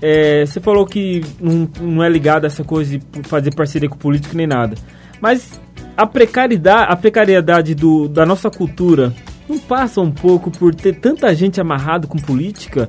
[0.00, 3.96] É, você falou que não, não é ligado a essa coisa de fazer parceria com
[3.96, 4.76] político nem nada.
[5.20, 5.60] Mas
[5.96, 9.12] a precariedade, a precariedade do, da nossa cultura
[9.48, 12.88] não passa um pouco por ter tanta gente amarrado com política?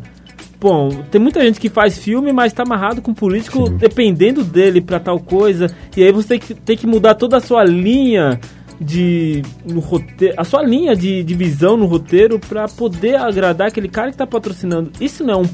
[0.59, 3.77] Bom, tem muita gente que faz filme, mas está amarrado com político Sim.
[3.77, 5.73] dependendo dele para tal coisa.
[5.95, 8.39] E aí você tem que, tem que mudar toda a sua linha
[8.79, 13.89] de no roteiro, a sua linha de, de visão no roteiro para poder agradar aquele
[13.89, 14.91] cara que está patrocinando.
[15.01, 15.49] Isso não é um,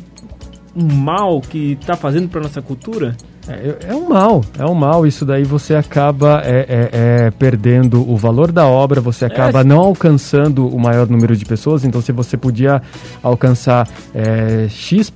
[0.75, 3.15] um mal que está fazendo para nossa cultura?
[3.47, 5.05] É, é, um mal, é um mal.
[5.05, 6.89] Isso daí você acaba é, é,
[7.27, 11.85] é perdendo o valor da obra, você acaba não alcançando o maior número de pessoas.
[11.85, 12.81] Então, se você podia
[13.21, 15.11] alcançar é, X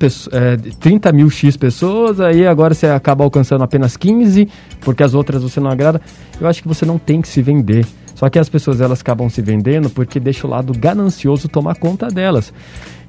[0.80, 4.48] 30 mil X pessoas, aí agora você acaba alcançando apenas 15,
[4.82, 6.00] porque as outras você não agrada.
[6.40, 7.86] Eu acho que você não tem que se vender.
[8.20, 12.10] Só que as pessoas elas acabam se vendendo porque deixa o lado ganancioso tomar conta
[12.10, 12.52] delas.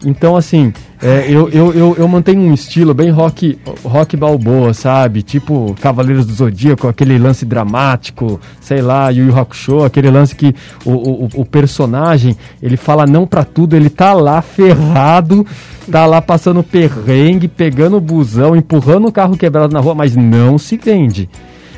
[0.07, 5.23] Então, assim, é, eu, eu, eu, eu, mantenho um estilo bem rock, rock balboa, sabe?
[5.23, 10.55] Tipo Cavaleiros do Zodíaco, aquele lance dramático, sei lá, Yu Yu Hakusho, aquele lance que
[10.85, 15.45] o, o, o personagem, ele fala não para tudo, ele tá lá ferrado,
[15.91, 20.77] tá lá passando perrengue, pegando busão, empurrando o carro quebrado na rua, mas não se
[20.77, 21.29] vende.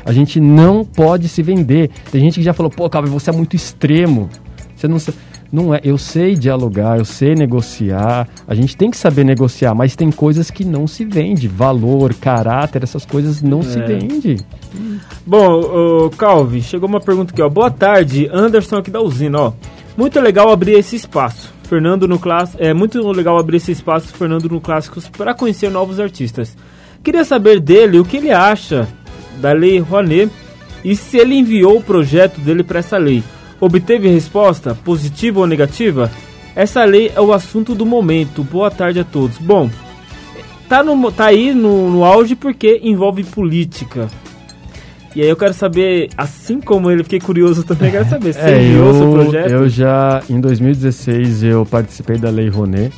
[0.05, 1.89] A gente não pode se vender.
[2.11, 4.29] Tem gente que já falou, pô, Calvin, você é muito extremo.
[4.75, 4.97] Você não,
[5.51, 5.79] não é.
[5.83, 8.27] Eu sei dialogar, eu sei negociar.
[8.47, 11.47] A gente tem que saber negociar, mas tem coisas que não se vende.
[11.47, 13.63] Valor, caráter, essas coisas não é.
[13.63, 14.37] se vende.
[15.25, 17.49] Bom, Calvin, chegou uma pergunta aqui, ó.
[17.49, 19.53] Boa tarde, Anderson aqui da usina, ó.
[19.95, 21.53] Muito legal abrir esse espaço.
[21.63, 22.61] Fernando no clássico.
[22.61, 26.57] É muito legal abrir esse espaço, Fernando no Clássicos, para conhecer novos artistas.
[27.03, 28.87] Queria saber dele o que ele acha
[29.39, 30.31] da Lei Rouanet
[30.83, 33.23] e se ele enviou o projeto dele para essa lei.
[33.59, 36.11] Obteve resposta, positiva ou negativa?
[36.55, 38.43] Essa lei é o assunto do momento.
[38.43, 39.37] Boa tarde a todos.
[39.37, 39.69] Bom,
[40.67, 44.09] tá, no, tá aí no, no auge porque envolve política.
[45.15, 48.63] E aí eu quero saber, assim como ele, fiquei curioso também, quero saber, você é,
[48.63, 49.51] enviou eu, seu projeto?
[49.51, 52.93] Eu já, em 2016, eu participei da Lei Rouanet.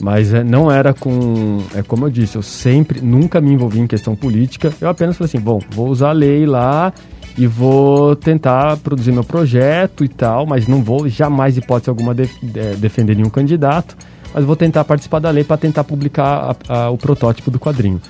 [0.00, 1.62] Mas é, não era com.
[1.74, 4.72] É como eu disse, eu sempre, nunca me envolvi em questão política.
[4.80, 6.92] Eu apenas falei assim: bom, vou usar a lei lá
[7.36, 12.28] e vou tentar produzir meu projeto e tal, mas não vou jamais, hipótese alguma, de,
[12.42, 13.96] de, defender nenhum candidato.
[14.34, 18.00] Mas vou tentar participar da lei para tentar publicar a, a, o protótipo do quadrinho.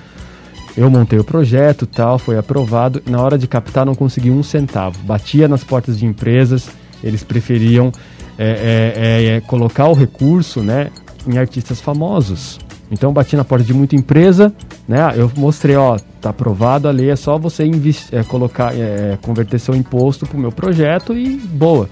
[0.75, 3.01] Eu montei o projeto tal, foi aprovado.
[3.09, 4.99] Na hora de captar, não consegui um centavo.
[5.03, 6.69] Batia nas portas de empresas,
[7.03, 7.91] eles preferiam
[8.37, 10.91] é, é, é, colocar o recurso, né?
[11.27, 12.59] Em artistas famosos.
[12.89, 14.53] Então bati na porta de muita empresa,
[14.87, 15.13] né?
[15.15, 17.69] Eu mostrei, ó, tá aprovado a lei, é só você
[18.11, 21.89] é, colocar, é, converter seu imposto pro meu projeto e boa.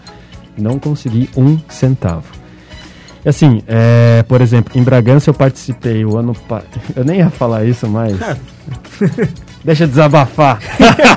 [0.57, 2.45] Não consegui um centavo.
[3.25, 6.61] E assim, é, por exemplo, em Bragança eu participei o ano pa...
[6.95, 8.17] Eu nem ia falar isso, mas.
[9.65, 10.59] Deixa eu desabafar.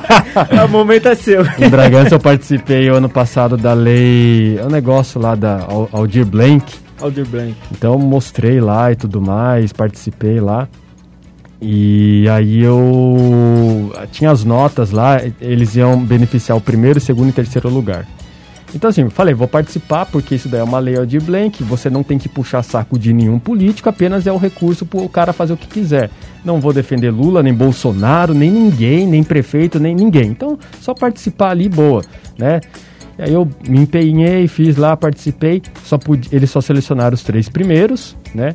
[0.65, 1.45] o momento é seu.
[1.59, 4.59] em Bragança eu participei o ano passado da lei.
[4.59, 6.65] É um negócio lá da Aldir Blank
[7.01, 7.55] Aldir Blanc.
[7.73, 10.69] Então mostrei lá e tudo mais, participei lá.
[11.61, 17.69] E aí eu tinha as notas lá, eles iam beneficiar o primeiro, segundo e terceiro
[17.69, 18.07] lugar.
[18.75, 22.03] Então assim, falei, vou participar porque isso daí é uma lei Aldir Blanc, você não
[22.03, 25.55] tem que puxar saco de nenhum político, apenas é o recurso para o cara fazer
[25.55, 26.11] o que quiser.
[26.45, 30.31] Não vou defender Lula, nem Bolsonaro, nem ninguém, nem prefeito, nem ninguém.
[30.31, 32.03] Então, só participar ali, boa,
[32.39, 32.61] né?
[33.19, 37.49] E aí eu me empenhei, fiz lá, participei, só pude, eles só selecionaram os três
[37.49, 38.55] primeiros, né?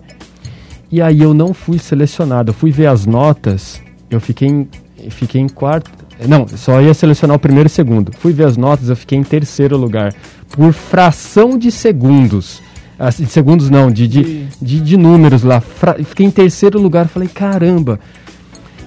[0.90, 4.70] E aí eu não fui selecionado, eu fui ver as notas, eu fiquei em,
[5.10, 5.92] fiquei em quarto,
[6.28, 8.12] não, só ia selecionar o primeiro e o segundo.
[8.18, 10.14] Fui ver as notas, eu fiquei em terceiro lugar,
[10.52, 12.62] por fração de segundos.
[12.98, 15.60] Assim, de segundos não, de, de, de, de números lá.
[15.60, 18.00] Fra, fiquei em terceiro lugar, falei, caramba,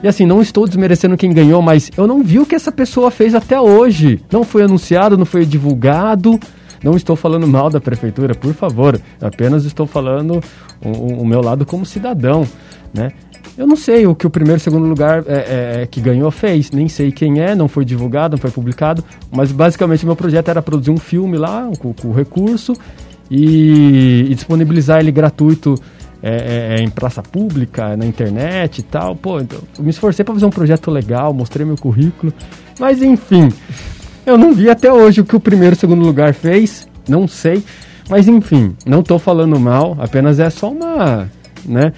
[0.02, 3.11] e assim, não estou desmerecendo quem ganhou, mas eu não vi o que essa pessoa
[3.11, 4.20] fez até hoje.
[4.30, 6.38] Não foi anunciado, não foi divulgado.
[6.82, 9.00] Não estou falando mal da prefeitura, por favor.
[9.20, 10.42] Apenas estou falando
[10.85, 12.46] o, o, o meu lado como cidadão,
[12.94, 13.11] né?
[13.56, 16.30] Eu não sei o que o primeiro e segundo lugar é, é, é, que ganhou
[16.30, 20.50] fez, nem sei quem é, não foi divulgado, não foi publicado, mas basicamente meu projeto
[20.50, 22.74] era produzir um filme lá com, com recurso
[23.30, 25.74] e, e disponibilizar ele gratuito
[26.22, 29.14] é, é, é, em praça pública, na internet e tal.
[29.14, 32.33] Pô, então, me esforcei para fazer um projeto legal, mostrei meu currículo.
[32.79, 33.52] Mas enfim,
[34.24, 37.62] eu não vi até hoje o que o primeiro e segundo lugar fez, não sei.
[38.09, 41.29] Mas enfim, não estou falando mal, apenas é só uma,
[41.64, 41.92] né?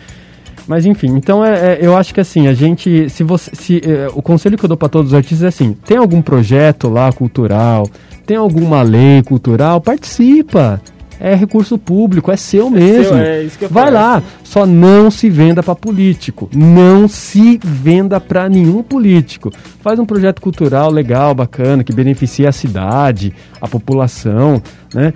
[0.67, 4.09] Mas enfim, então é, é, eu acho que assim, a gente, se você, se, é,
[4.15, 7.11] o conselho que eu dou para todos os artistas é assim, tem algum projeto lá
[7.11, 7.89] cultural,
[8.27, 10.81] tem alguma lei cultural, participa.
[11.21, 13.17] É recurso público, é seu mesmo.
[13.17, 16.49] É seu, é Vai lá, só não se venda para político.
[16.55, 19.51] Não se venda para nenhum político.
[19.81, 24.63] Faz um projeto cultural legal, bacana, que beneficie a cidade, a população,
[24.95, 25.13] né?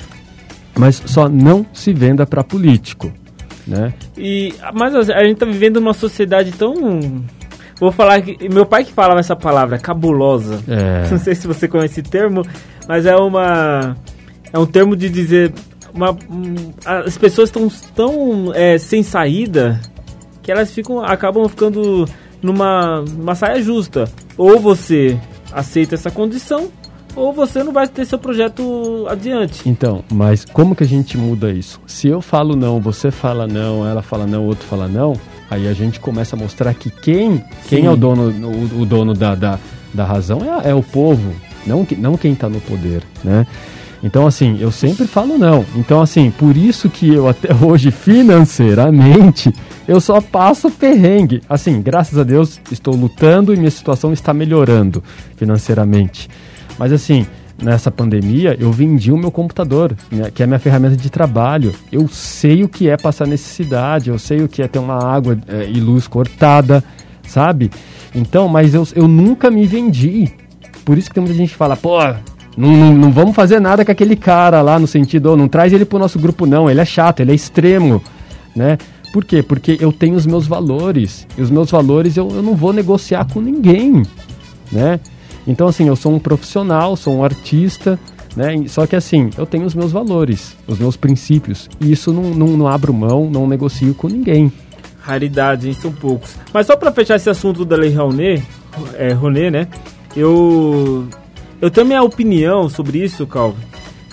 [0.76, 3.12] Mas só não se venda para político
[3.66, 3.92] né?
[4.16, 7.22] E, mas a gente tá vivendo numa sociedade tão
[7.82, 8.48] Vou falar que.
[8.48, 10.62] Meu pai que falava essa palavra, cabulosa.
[10.68, 11.08] É.
[11.10, 12.46] Não sei se você conhece esse termo,
[12.86, 13.96] mas é uma.
[14.52, 15.52] É um termo de dizer.
[15.94, 19.80] Uma, um, as pessoas estão tão é, sem saída
[20.42, 22.06] que elas ficam acabam ficando
[22.42, 24.04] numa, numa saia justa.
[24.36, 25.18] Ou você
[25.52, 26.68] aceita essa condição,
[27.14, 29.68] ou você não vai ter seu projeto adiante.
[29.68, 31.80] Então, mas como que a gente muda isso?
[31.86, 35.14] Se eu falo não, você fala não, ela fala não, outro fala não,
[35.50, 39.14] aí a gente começa a mostrar que quem, quem é o dono, o, o dono
[39.14, 39.58] da, da,
[39.92, 41.34] da razão é, é, o povo,
[41.66, 43.46] não, não quem está no poder, né?
[44.02, 45.64] Então, assim, eu sempre falo não.
[45.76, 49.52] Então, assim, por isso que eu até hoje, financeiramente,
[49.86, 51.40] eu só passo perrengue.
[51.48, 55.02] Assim, graças a Deus, estou lutando e minha situação está melhorando
[55.36, 56.28] financeiramente.
[56.78, 57.26] Mas assim,
[57.62, 61.74] nessa pandemia, eu vendi o meu computador, né, que é a minha ferramenta de trabalho.
[61.90, 65.38] Eu sei o que é passar necessidade, eu sei o que é ter uma água
[65.46, 66.82] é, e luz cortada,
[67.22, 67.70] sabe?
[68.14, 70.30] Então, mas eu, eu nunca me vendi.
[70.84, 71.98] Por isso que tem muita gente que fala, pô,
[72.56, 75.72] não, não, não vamos fazer nada com aquele cara lá, no sentido, oh, não traz
[75.72, 78.02] ele pro nosso grupo, não, ele é chato, ele é extremo,
[78.54, 78.78] né?
[79.12, 79.42] Por quê?
[79.42, 81.26] Porque eu tenho os meus valores.
[81.36, 84.02] E os meus valores eu, eu não vou negociar com ninguém,
[84.70, 84.98] né?
[85.46, 87.98] Então, assim, eu sou um profissional, sou um artista,
[88.34, 88.64] né?
[88.68, 91.68] Só que, assim, eu tenho os meus valores, os meus princípios.
[91.80, 94.50] E isso não, não, não abro mão, não negocio com ninguém.
[95.00, 95.74] Raridade, hein?
[95.74, 96.36] São poucos.
[96.52, 98.42] Mas só para fechar esse assunto da Lei Rouanet,
[98.94, 99.68] é, né?
[100.16, 101.06] Eu,
[101.62, 103.62] eu tenho minha opinião sobre isso, Calvin,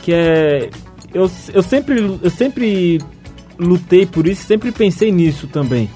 [0.04, 0.70] que é...
[1.12, 3.00] Eu, eu, sempre, eu sempre
[3.58, 5.90] lutei por isso, sempre pensei nisso também.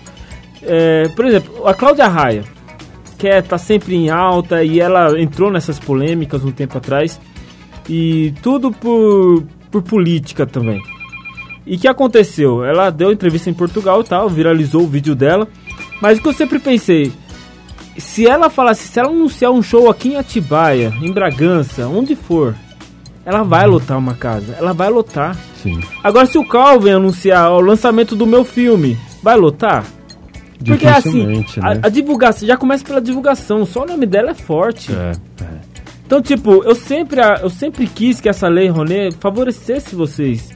[0.64, 2.44] É, por exemplo, a Cláudia Raia,
[3.20, 7.22] quer tá sempre em alta e ela entrou nessas polêmicas um tempo atrás.
[7.88, 10.82] E tudo por, por política também.
[11.68, 12.66] E que aconteceu?
[12.66, 15.48] Ela deu entrevista em Portugal e tal, viralizou o vídeo dela.
[16.02, 17.12] Mas o que eu sempre pensei,
[17.98, 22.56] se ela falasse, se ela anunciar um show aqui em Atibaia, em Bragança, onde for,
[23.26, 25.38] ela vai lotar uma casa, ela vai lotar.
[25.62, 25.80] Sim.
[26.04, 29.86] Agora se o Calvin anunciar o lançamento do meu filme, vai lotar?
[30.66, 31.46] Porque assim, né?
[31.62, 34.92] a, a, divulgação, já começa pela divulgação, só o nome dela é forte.
[34.94, 35.12] É,
[35.44, 35.74] é.
[36.06, 40.52] Então, tipo, eu sempre, eu sempre quis que essa lei Rouanet favorecesse vocês.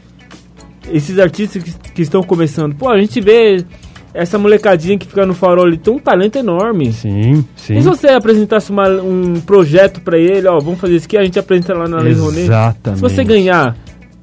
[0.90, 2.76] Esses artistas que, que estão começando.
[2.76, 3.66] Pô, a gente vê
[4.18, 6.92] essa molecadinha que fica no farol ali tem um talento enorme.
[6.92, 7.78] Sim, sim.
[7.78, 11.24] E se você apresentasse uma, um projeto para ele, ó, vamos fazer isso aqui, a
[11.24, 12.44] gente apresenta lá na Lei Rouanet.
[12.46, 12.98] Exatamente.
[12.98, 13.78] Se você ganhar,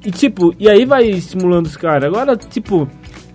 [0.05, 2.05] e tipo, e aí vai estimulando os caras.
[2.05, 2.89] Agora, tipo,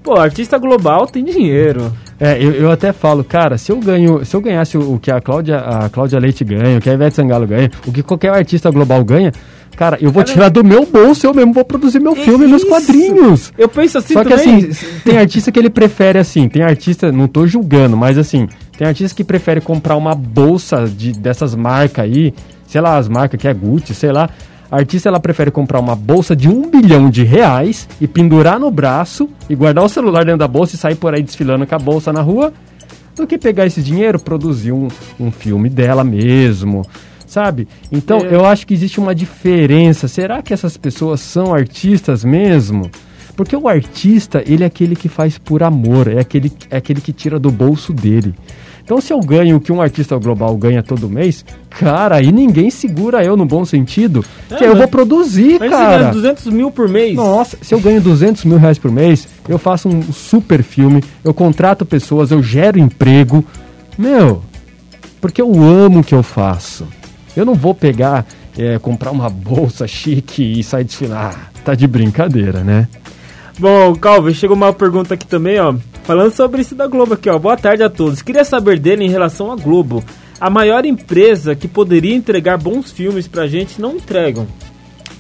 [0.04, 1.92] pô, artista global tem dinheiro.
[2.20, 5.10] É, eu, eu até falo, cara, se eu ganho, se eu ganhasse o, o que
[5.10, 8.32] a Cláudia, a Cláudia Leite ganha, o que a Ivete Sangalo ganha, o que qualquer
[8.32, 9.32] artista global ganha,
[9.80, 13.54] Cara, eu vou tirar do meu bolso, eu mesmo vou produzir meu filme, meus quadrinhos.
[13.58, 14.72] Eu penso assim Só que assim,
[15.06, 18.46] tem artista que ele prefere assim, tem artista, não tô julgando, mas assim,
[18.78, 22.34] tem artista que prefere comprar uma bolsa de, dessas marcas aí,
[22.68, 24.30] sei lá, as marcas que é Gucci, sei lá,
[24.70, 28.70] a artista ela prefere comprar uma bolsa de um bilhão de reais e pendurar no
[28.70, 31.80] braço e guardar o celular dentro da bolsa e sair por aí desfilando com a
[31.80, 32.52] bolsa na rua
[33.16, 36.86] do que pegar esse dinheiro, produzir um, um filme dela mesmo,
[37.30, 37.68] sabe?
[37.92, 38.36] Então é.
[38.36, 40.08] eu acho que existe uma diferença.
[40.08, 42.90] Será que essas pessoas são artistas mesmo?
[43.36, 47.14] Porque o artista, ele é aquele que faz por amor, é aquele, é aquele que
[47.14, 48.34] tira do bolso dele.
[48.84, 52.72] Então, se eu ganho o que um artista global ganha todo mês, cara, aí ninguém
[52.72, 54.26] segura eu no bom sentido.
[54.50, 56.06] É, que eu vou produzir, mas cara.
[56.06, 57.16] Mas 200 mil por mês?
[57.16, 61.36] Nossa, se eu ganho 200 mil reais por mês, eu faço um super filme, eu
[61.36, 63.46] contrato pessoas, eu gero emprego.
[63.96, 64.42] Meu,
[65.22, 66.88] porque eu amo o que eu faço.
[67.40, 68.26] Eu não vou pegar,
[68.58, 71.36] é, comprar uma bolsa chique e sair desfilar.
[71.36, 72.88] Ah, tá de brincadeira, né?
[73.58, 75.74] Bom, Calvin, chegou uma pergunta aqui também, ó.
[76.04, 77.38] Falando sobre isso da Globo aqui, ó.
[77.38, 78.22] Boa tarde a todos.
[78.22, 80.04] Queria saber dele em relação à Globo.
[80.40, 84.48] A maior empresa que poderia entregar bons filmes pra gente não entregam.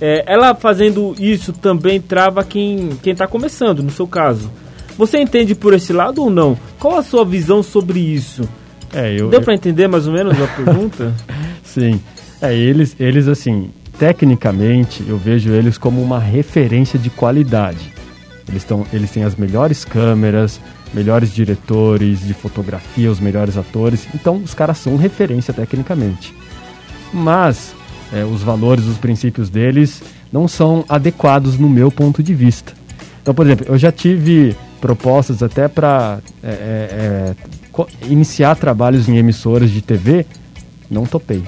[0.02, 4.50] É, ela fazendo isso também trava quem, quem tá começando, no seu caso.
[4.98, 6.58] Você entende por esse lado ou não?
[6.80, 8.48] Qual a sua visão sobre isso?
[8.94, 11.14] É, eu, Deu eu- para entender mais ou menos a pergunta?
[11.74, 12.00] Sim.
[12.42, 17.94] É, eles, eles assim, tecnicamente, eu vejo eles como uma referência de qualidade.
[18.48, 20.60] Eles, tão, eles têm as melhores câmeras,
[20.94, 24.08] melhores diretores de fotografia, os melhores atores.
[24.16, 26.34] Então, os caras são referência tecnicamente.
[27.14, 27.76] Mas
[28.12, 30.02] é, os valores, os princípios deles
[30.32, 32.74] não são adequados no meu ponto de vista.
[33.22, 36.20] Então, por exemplo, eu já tive propostas até para
[38.08, 40.26] iniciar trabalhos em emissoras de TV,
[40.90, 41.44] não topei.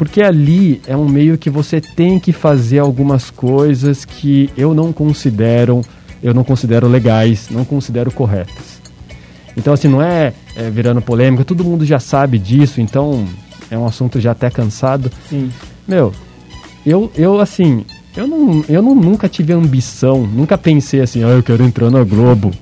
[0.00, 4.94] Porque ali é um meio que você tem que fazer algumas coisas que eu não
[4.94, 5.82] considero,
[6.22, 8.80] eu não considero legais, não considero corretas.
[9.54, 13.28] Então assim, não é, é virando polêmica, todo mundo já sabe disso, então
[13.70, 15.12] é um assunto já até cansado.
[15.28, 15.52] Sim.
[15.86, 16.14] Meu,
[16.86, 17.84] eu, eu assim,
[18.16, 22.02] eu, não, eu não, nunca tive ambição, nunca pensei assim, ah, eu quero entrar na
[22.04, 22.52] Globo.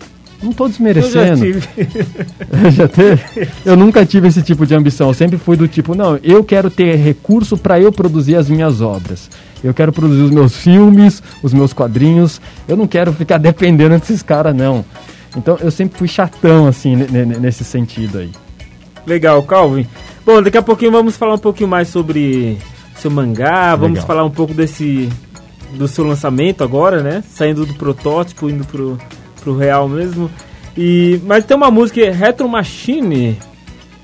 [0.43, 1.41] Não tô Eu já desmerecendo.
[1.41, 1.69] tive.
[2.71, 3.49] Já teve?
[3.65, 5.09] Eu nunca tive esse tipo de ambição.
[5.09, 8.81] Eu sempre fui do tipo, não, eu quero ter recurso para eu produzir as minhas
[8.81, 9.29] obras.
[9.65, 12.41] Eu quero produzir os meus filmes, os meus quadrinhos.
[12.69, 14.85] Eu não quero ficar dependendo desses caras, não.
[15.37, 18.31] Então eu sempre fui chatão, assim, ne- ne- nesse sentido aí.
[19.07, 19.87] Legal, Calvin.
[20.25, 22.59] Bom, daqui a pouquinho vamos falar um pouquinho mais sobre
[22.97, 24.07] seu mangá, vamos Legal.
[24.07, 25.09] falar um pouco desse
[25.75, 27.23] do seu lançamento agora, né?
[27.29, 28.99] Saindo do protótipo, indo pro,
[29.39, 30.31] pro real mesmo.
[30.77, 33.39] E mas tem uma música Retro Machine.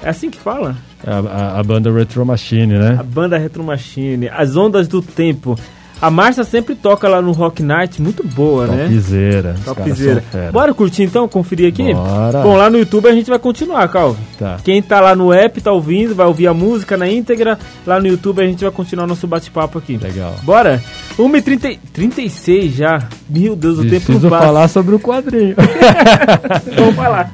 [0.02, 0.76] É assim que fala?
[1.06, 2.96] A, a- a banda Retro Machine, né?
[2.98, 5.58] A banda Retro Machine, As Ondas do Tempo.
[6.04, 8.88] A Márcia sempre toca lá no Rock Night, muito boa, né?
[8.88, 9.54] Topzera.
[9.64, 10.20] caras Topzera.
[10.20, 10.52] fera.
[10.52, 11.94] Bora curtir então, conferir aqui?
[11.94, 12.42] Bora.
[12.42, 14.20] Bom, lá no YouTube a gente vai continuar, Calvin.
[14.38, 14.58] Tá.
[14.62, 17.58] Quem tá lá no app tá ouvindo, vai ouvir a música na íntegra.
[17.86, 19.96] Lá no YouTube a gente vai continuar nosso bate-papo aqui.
[19.96, 20.34] Legal.
[20.42, 20.82] Bora?
[21.18, 23.08] 1h30, 36 já.
[23.26, 24.44] Meu Deus, o tempo Preciso não passa.
[24.44, 25.56] falar sobre o quadrinho.
[26.76, 27.32] Vamos falar.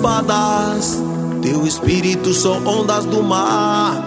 [0.00, 1.02] Espadas.
[1.42, 4.02] Teu espírito são ondas do mar.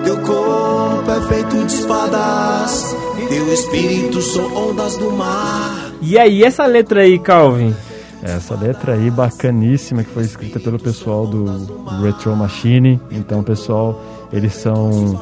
[0.00, 2.96] E teu corpo é feito de espadas.
[3.28, 5.92] Teu espírito são ondas do mar.
[6.02, 7.74] E aí, essa letra aí, Calvin?
[8.22, 11.46] Essa letra aí bacaníssima que foi escrita pelo pessoal do
[12.02, 13.00] Retro Machine.
[13.10, 14.00] Então, pessoal,
[14.32, 15.20] eles são.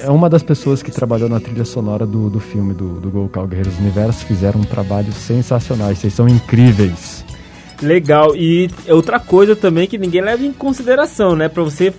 [0.00, 3.46] É uma das pessoas que trabalhou na trilha sonora do, do filme do, do Golcal
[3.46, 4.26] Guerreiros do Universo.
[4.26, 5.94] Fizeram um trabalho sensacional.
[5.94, 7.24] Vocês são incríveis.
[7.82, 8.34] Legal.
[8.36, 11.48] E outra coisa também que ninguém leva em consideração, né?
[11.48, 11.92] Pra você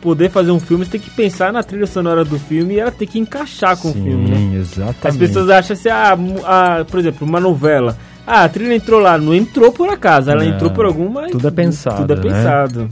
[0.00, 2.90] poder fazer um filme, você tem que pensar na trilha sonora do filme e ela
[2.90, 4.56] tem que encaixar com Sim, o filme, né?
[4.58, 5.06] exatamente.
[5.08, 7.96] As pessoas acham assim, ah, ah, por exemplo, uma novela.
[8.26, 11.28] Ah, a trilha entrou lá, não entrou por acaso, ela Não, entrou por alguma.
[11.28, 12.22] tudo é pensado, Tudo é né?
[12.22, 12.88] pensado.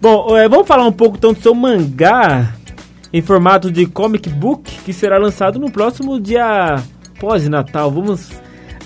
[0.00, 2.54] Bom, eh, vamos falar um pouco então do seu mangá
[3.12, 6.76] em formato de comic book que será lançado no próximo dia
[7.20, 7.90] pós-natal.
[7.90, 8.30] Vamos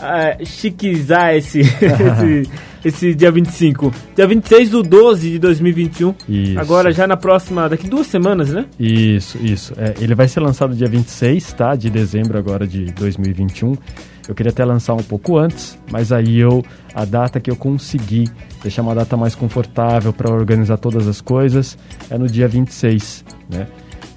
[0.00, 2.50] ah, chiquizar esse, esse,
[2.84, 3.92] esse dia 25.
[4.14, 6.14] Dia 26 do 12 de 2021.
[6.28, 6.58] Isso.
[6.58, 8.66] Agora já na próxima, daqui duas semanas, né?
[8.78, 9.72] Isso, isso.
[9.76, 11.74] É, ele vai ser lançado dia 26, tá?
[11.74, 13.74] De dezembro agora de 2021.
[14.28, 16.62] Eu queria até lançar um pouco antes, mas aí eu
[16.94, 18.28] a data que eu consegui
[18.62, 21.78] deixar uma data mais confortável para organizar todas as coisas
[22.10, 23.66] é no dia 26, né?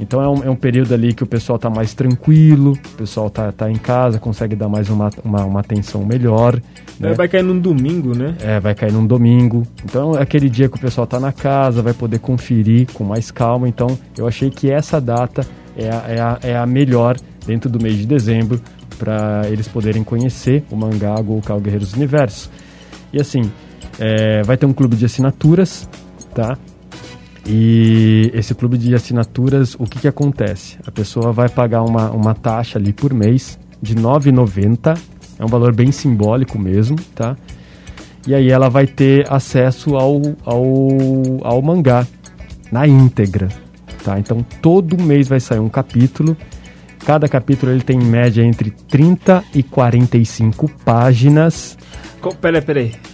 [0.01, 3.29] Então é um, é um período ali que o pessoal tá mais tranquilo, o pessoal
[3.29, 6.59] tá, tá em casa, consegue dar mais uma, uma, uma atenção melhor.
[6.99, 7.13] Né?
[7.13, 8.35] Vai cair num domingo, né?
[8.41, 9.61] É, vai cair num domingo.
[9.85, 13.29] Então é aquele dia que o pessoal tá na casa, vai poder conferir com mais
[13.29, 13.69] calma.
[13.69, 15.45] Então eu achei que essa data
[15.77, 18.59] é a, é a, é a melhor dentro do mês de dezembro
[18.97, 22.49] para eles poderem conhecer o mangá Golcal Guerreiros do Universo.
[23.13, 23.51] E assim,
[23.99, 25.87] é, vai ter um clube de assinaturas,
[26.33, 26.57] tá?
[27.45, 30.77] E esse clube de assinaturas, o que, que acontece?
[30.85, 34.97] A pessoa vai pagar uma, uma taxa ali por mês de R$ 9,90.
[35.39, 37.35] É um valor bem simbólico mesmo, tá?
[38.27, 40.63] E aí ela vai ter acesso ao, ao,
[41.43, 42.05] ao mangá
[42.71, 43.47] na íntegra,
[44.03, 44.19] tá?
[44.19, 46.37] Então todo mês vai sair um capítulo.
[47.03, 51.75] Cada capítulo ele tem em média entre 30 e 45 páginas.
[52.39, 53.10] Peraí, peraí.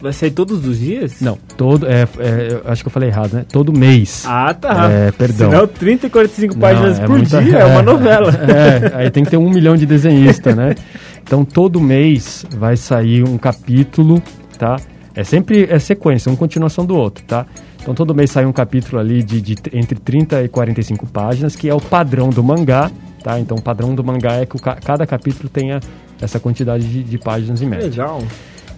[0.00, 1.20] Vai sair todos os dias?
[1.20, 1.86] Não, todo.
[1.86, 3.44] É, é, acho que eu falei errado, né?
[3.52, 4.24] Todo mês.
[4.26, 4.90] Ah, tá.
[4.90, 5.50] É, perdão.
[5.50, 8.32] Senão 30 e 45 Não, páginas é por muita- dia é uma novela.
[8.32, 10.74] É, aí tem que ter um milhão de desenhistas, né?
[11.22, 14.22] Então todo mês vai sair um capítulo,
[14.58, 14.76] tá?
[15.14, 17.44] É sempre é sequência, uma continuação do outro, tá?
[17.82, 21.68] Então todo mês sai um capítulo ali de, de entre 30 e 45 páginas, que
[21.68, 22.90] é o padrão do mangá,
[23.22, 23.38] tá?
[23.38, 25.78] Então o padrão do mangá é que o ca- cada capítulo tenha
[26.20, 27.88] essa quantidade de, de páginas em média.
[27.88, 28.22] Legal.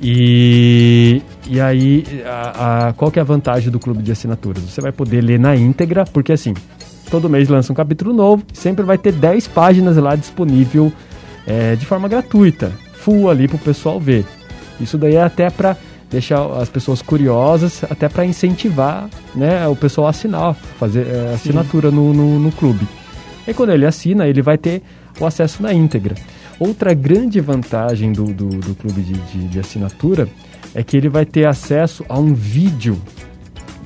[0.02, 4.62] E, e aí, a, a- qual que é a vantagem do clube de assinaturas?
[4.64, 6.54] Você vai poder ler na íntegra, porque assim,
[7.08, 10.92] todo mês lança um capítulo novo, sempre vai ter 10 páginas lá disponível
[11.46, 14.26] é, de forma gratuita, full ali para o pessoal ver.
[14.80, 15.76] Isso daí é até para
[16.10, 21.90] deixar as pessoas curiosas, até para incentivar né, o pessoal a assinar, fazer é, assinatura
[21.92, 22.86] no, no, no clube.
[23.46, 24.82] E quando ele assina, ele vai ter
[25.20, 26.14] o acesso na íntegra.
[26.64, 30.28] Outra grande vantagem do, do, do clube de, de, de assinatura
[30.72, 32.96] é que ele vai ter acesso a um vídeo,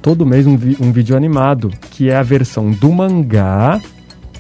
[0.02, 3.80] todo mês um, vi- um vídeo animado, que é a versão do mangá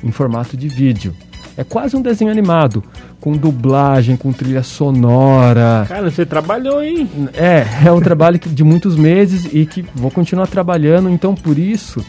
[0.04, 1.14] em formato de vídeo.
[1.56, 2.84] É quase um desenho animado,
[3.22, 5.86] com dublagem, com trilha sonora.
[5.88, 7.08] Cara, você trabalhou, hein?
[7.32, 12.04] É, é um trabalho de muitos meses e que vou continuar trabalhando, então por isso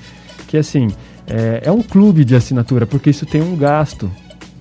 [0.45, 0.89] que assim,
[1.25, 4.11] é, é um clube de assinatura, porque isso tem um gasto.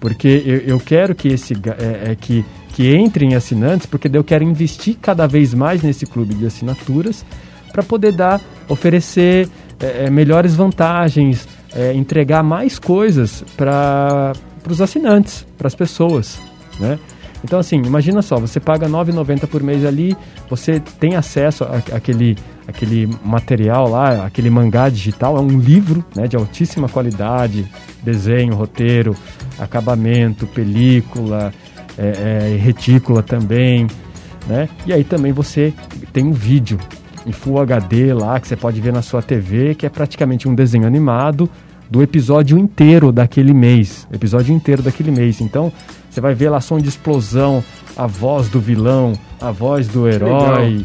[0.01, 4.45] Porque eu, eu quero que esse é, é que, que entrem assinantes, porque eu quero
[4.45, 7.25] investir cada vez mais nesse clube de assinaturas
[7.73, 9.49] para poder dar, oferecer
[9.81, 14.33] é, é, melhores vantagens, é, entregar mais coisas para
[14.69, 16.39] os assinantes, para as pessoas,
[16.81, 16.99] né?
[17.45, 20.17] Então, assim, imagina só, você paga R$ 9,90 por mês ali,
[20.49, 26.37] você tem acesso àquele aquele material lá, aquele mangá digital, é um livro né, de
[26.37, 27.65] altíssima qualidade,
[28.03, 29.15] desenho, roteiro,
[29.59, 31.53] acabamento, película,
[31.97, 33.87] é, é, retícula também,
[34.47, 34.69] né?
[34.85, 35.73] E aí também você
[36.13, 36.79] tem um vídeo.
[37.25, 40.55] em Full HD lá, que você pode ver na sua TV, que é praticamente um
[40.55, 41.49] desenho animado
[41.91, 44.07] do episódio inteiro daquele mês.
[44.13, 45.41] Episódio inteiro daquele mês.
[45.41, 45.73] Então,
[46.17, 47.63] você vai ver lá som de explosão,
[47.95, 50.83] a voz do vilão, a voz do herói.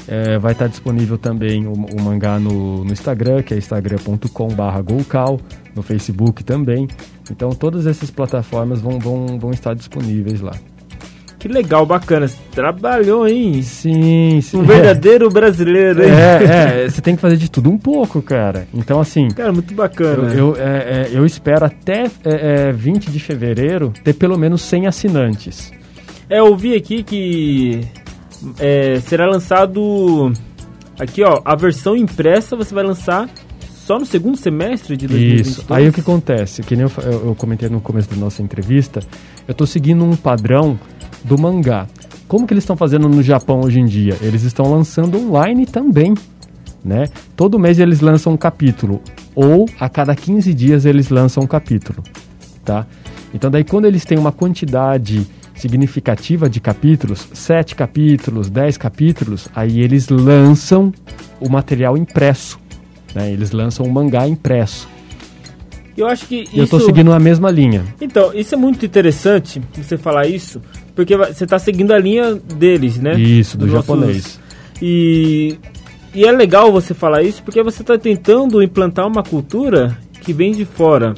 [0.06, 5.40] É, vai estar disponível também o, o mangá no, no, Instagram, que é instagram.com.br golcal,
[5.74, 6.86] no Facebook também.
[7.30, 10.52] Então todas essas plataformas vão, vão, vão estar disponíveis lá.
[11.44, 12.26] Que legal, bacana.
[12.26, 13.62] Você trabalhou, hein?
[13.62, 14.56] Sim, sim.
[14.56, 16.08] Um verdadeiro brasileiro, hein?
[16.10, 18.66] É, é, você tem que fazer de tudo um pouco, cara.
[18.72, 19.28] Então, assim.
[19.28, 20.32] Cara, muito bacana.
[20.32, 24.62] Eu, eu, é, é eu espero até é, 20 é, de fevereiro ter pelo menos
[24.62, 25.70] 100 assinantes.
[26.30, 27.86] É, eu vi aqui que
[28.58, 30.32] é, será lançado.
[30.98, 33.28] Aqui, ó, a versão impressa você vai lançar
[33.84, 35.58] só no segundo semestre de 2022?
[35.58, 35.66] Isso.
[35.68, 36.62] Aí o que acontece?
[36.62, 39.00] Que nem eu, eu, eu comentei no começo da nossa entrevista,
[39.46, 40.80] eu estou seguindo um padrão
[41.24, 41.86] do mangá.
[42.28, 44.16] Como que eles estão fazendo no Japão hoje em dia?
[44.20, 46.14] Eles estão lançando online também,
[46.84, 47.08] né?
[47.36, 49.00] Todo mês eles lançam um capítulo
[49.34, 52.02] ou a cada 15 dias eles lançam um capítulo,
[52.64, 52.86] tá?
[53.32, 59.80] Então daí quando eles têm uma quantidade significativa de capítulos, sete capítulos, dez capítulos, aí
[59.80, 60.92] eles lançam
[61.40, 62.58] o material impresso,
[63.14, 63.30] né?
[63.32, 64.88] Eles lançam o mangá impresso.
[65.96, 66.56] Eu acho que isso...
[66.56, 67.84] Eu estou seguindo a mesma linha.
[68.00, 70.60] Então, isso é muito interessante você falar isso,
[70.94, 73.14] porque você está seguindo a linha deles, né?
[73.14, 74.16] Isso, do japonês.
[74.16, 74.40] Nossos...
[74.80, 75.58] E,
[76.14, 80.52] e é legal você falar isso, porque você está tentando implantar uma cultura que vem
[80.52, 81.14] de fora.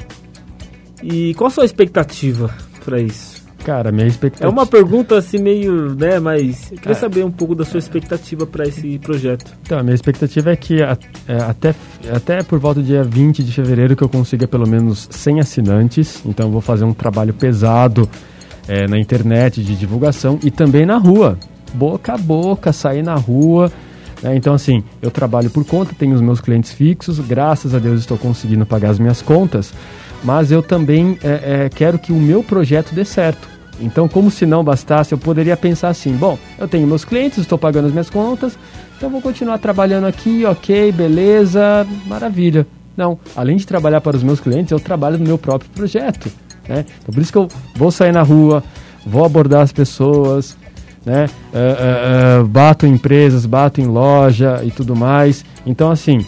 [1.03, 2.53] E qual a sua expectativa
[2.83, 3.37] para isso?
[3.63, 4.47] Cara, minha expectativa.
[4.47, 6.95] É uma pergunta assim meio, né, mas eu queria é.
[6.95, 9.51] saber um pouco da sua expectativa para esse projeto.
[9.61, 10.97] Então, a minha expectativa é que a,
[11.27, 11.75] é, até,
[12.15, 16.21] até por volta do dia 20 de fevereiro que eu consiga pelo menos 100 assinantes.
[16.25, 18.09] Então, eu vou fazer um trabalho pesado
[18.67, 21.37] é, na internet de divulgação e também na rua.
[21.73, 23.71] Boca a boca, sair na rua.
[24.21, 24.35] Né?
[24.35, 28.17] Então, assim, eu trabalho por conta, tenho os meus clientes fixos, graças a Deus estou
[28.17, 29.73] conseguindo pagar as minhas contas,
[30.23, 33.47] mas eu também é, é, quero que o meu projeto dê certo.
[33.79, 37.59] Então, como se não bastasse, eu poderia pensar assim: bom, eu tenho meus clientes, estou
[37.59, 38.57] pagando as minhas contas,
[38.97, 42.65] então vou continuar trabalhando aqui, ok, beleza, maravilha.
[42.95, 46.31] Não, além de trabalhar para os meus clientes, eu trabalho no meu próprio projeto.
[46.67, 46.85] Né?
[47.01, 48.63] Então, por isso que eu vou sair na rua,
[49.05, 50.57] vou abordar as pessoas,
[51.07, 51.29] né?
[51.53, 55.45] Uh, uh, uh, bato em empresas, bato em loja e tudo mais.
[55.65, 56.25] Então, assim,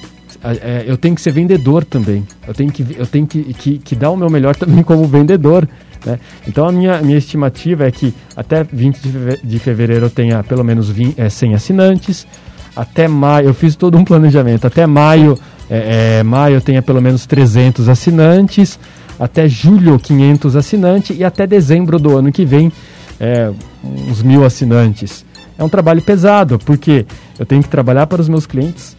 [0.88, 2.26] eu tenho que ser vendedor também.
[2.48, 5.68] Eu tenho que, eu tenho que, que, que dar o meu melhor também como vendedor.
[6.06, 6.18] Né?
[6.48, 9.02] Então a minha, minha estimativa é que até 20
[9.44, 12.26] de fevereiro eu tenha pelo menos 20, é, 100 assinantes.
[12.74, 14.66] Até maio, eu fiz todo um planejamento.
[14.66, 15.38] Até maio,
[15.70, 18.80] é, é, maio eu tenha pelo menos 300 assinantes.
[19.20, 21.18] Até julho, 500 assinantes.
[21.18, 22.72] E até dezembro do ano que vem,
[23.20, 23.52] é,
[23.84, 25.26] uns mil assinantes.
[25.58, 27.06] É um trabalho pesado, porque
[27.38, 28.96] eu tenho que trabalhar para os meus clientes,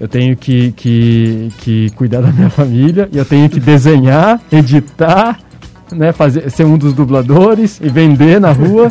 [0.00, 5.38] eu tenho que, que, que cuidar da minha família, eu tenho que desenhar, editar,
[5.92, 8.90] né, fazer, ser um dos dubladores e vender na rua.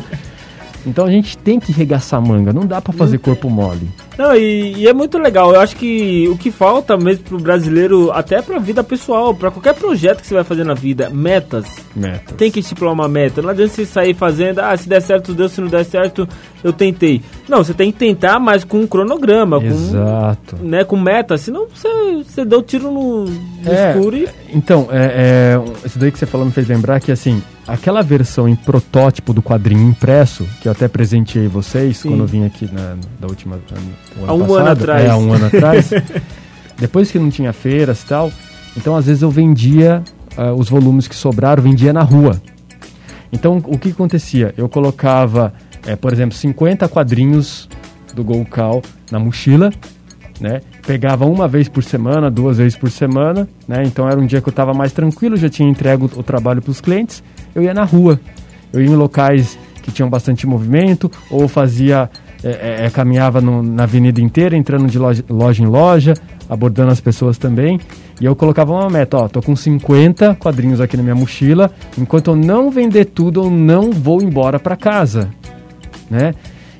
[0.87, 3.89] Então a gente tem que regaçar manga, não dá para fazer corpo mole.
[4.17, 5.53] Não, e, e, é muito legal.
[5.53, 9.75] Eu acho que o que falta mesmo pro brasileiro, até pra vida pessoal, para qualquer
[9.75, 11.67] projeto que você vai fazer na vida, metas.
[11.95, 12.35] Metas.
[12.35, 13.41] Tem que estipular uma meta.
[13.41, 16.27] Não adianta você sair fazendo, ah, se der certo, deu, se não der certo,
[16.63, 17.21] eu tentei.
[17.47, 19.61] Não, você tem que tentar, mas com um cronograma.
[19.63, 20.55] Exato.
[20.55, 21.89] Com, né, com meta, senão você,
[22.23, 24.27] você deu tiro no, no é, escuro e...
[24.53, 28.47] Então, é, é, isso daí que você falou me fez lembrar que, assim, aquela versão
[28.47, 32.09] em protótipo do quadrinho impresso, que eu até presenteei vocês Sim.
[32.09, 33.59] quando eu vim aqui na, da última
[34.25, 35.03] há um passado, ano atrás.
[35.03, 35.89] É, há um ano atrás.
[36.79, 38.31] Depois que não tinha feiras e tal,
[38.77, 40.03] então às vezes eu vendia
[40.37, 42.39] uh, os volumes que sobraram, vendia na rua.
[43.31, 44.53] Então o que acontecia?
[44.57, 45.53] Eu colocava,
[45.85, 47.67] é, por exemplo, 50 quadrinhos
[48.13, 49.71] do Golcal na mochila,
[50.39, 50.61] né?
[50.85, 53.83] Pegava uma vez por semana, duas vezes por semana, né?
[53.85, 56.71] Então era um dia que eu estava mais tranquilo, já tinha entregue o trabalho para
[56.71, 57.23] os clientes,
[57.57, 58.19] eu ia na rua.
[58.71, 62.09] Eu ia em locais que tinham bastante movimento ou fazia
[62.43, 66.13] é, é, é, caminhava no, na avenida inteira, entrando de loja, loja, em loja,
[66.47, 67.79] abordando as pessoas também.
[68.21, 72.31] E eu colocava uma meta, ó, tô com 50 quadrinhos aqui na minha mochila, enquanto
[72.31, 75.29] eu não vender tudo, eu não vou embora para casa,
[76.11, 76.33] né?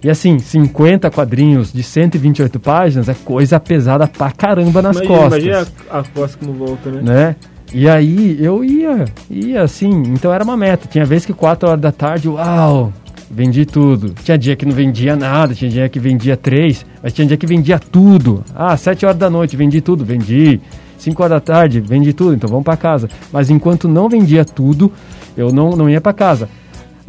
[0.04, 5.44] E assim, 50 quadrinhos de 128 páginas é coisa pesada pra caramba nas imagina, costas.
[5.44, 7.02] Imagina a, a costa como volta, né?
[7.02, 7.36] né?
[7.74, 10.88] E aí eu ia, ia assim, então era uma meta.
[10.88, 12.94] Tinha vez que 4 horas da tarde, uau,
[13.30, 14.14] vendi tudo.
[14.24, 17.46] Tinha dia que não vendia nada, tinha dia que vendia 3, mas tinha dia que
[17.46, 18.44] vendia tudo.
[18.56, 20.62] Ah, 7 horas da noite, vendi tudo, vendi.
[20.98, 23.10] 5 horas da tarde, vendi tudo, então vamos para casa.
[23.32, 24.92] Mas enquanto não vendia tudo,
[25.36, 26.50] eu não, não ia para casa.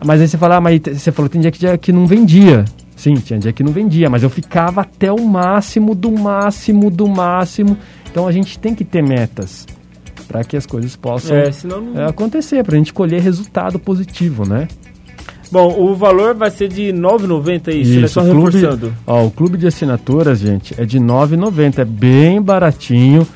[0.05, 2.65] Mas aí você fala, ah, mas você falou tem dia que, dia que não vendia.
[2.97, 7.09] Sim, tinha dia que não vendia, mas eu ficava até o máximo, do máximo, do
[7.09, 7.79] máximo.
[8.11, 9.65] Então a gente tem que ter metas
[10.29, 14.47] para que as coisas possam É, não- é, acontecer, para a gente colher resultado positivo,
[14.47, 14.68] né?
[15.51, 18.07] Bom, o valor vai ser de R$ 9,90 isso, né?
[18.07, 18.93] Só o clube, reforçando.
[19.07, 23.26] ó, o clube de assinaturas, gente, é de R$ 9,90, é bem baratinho.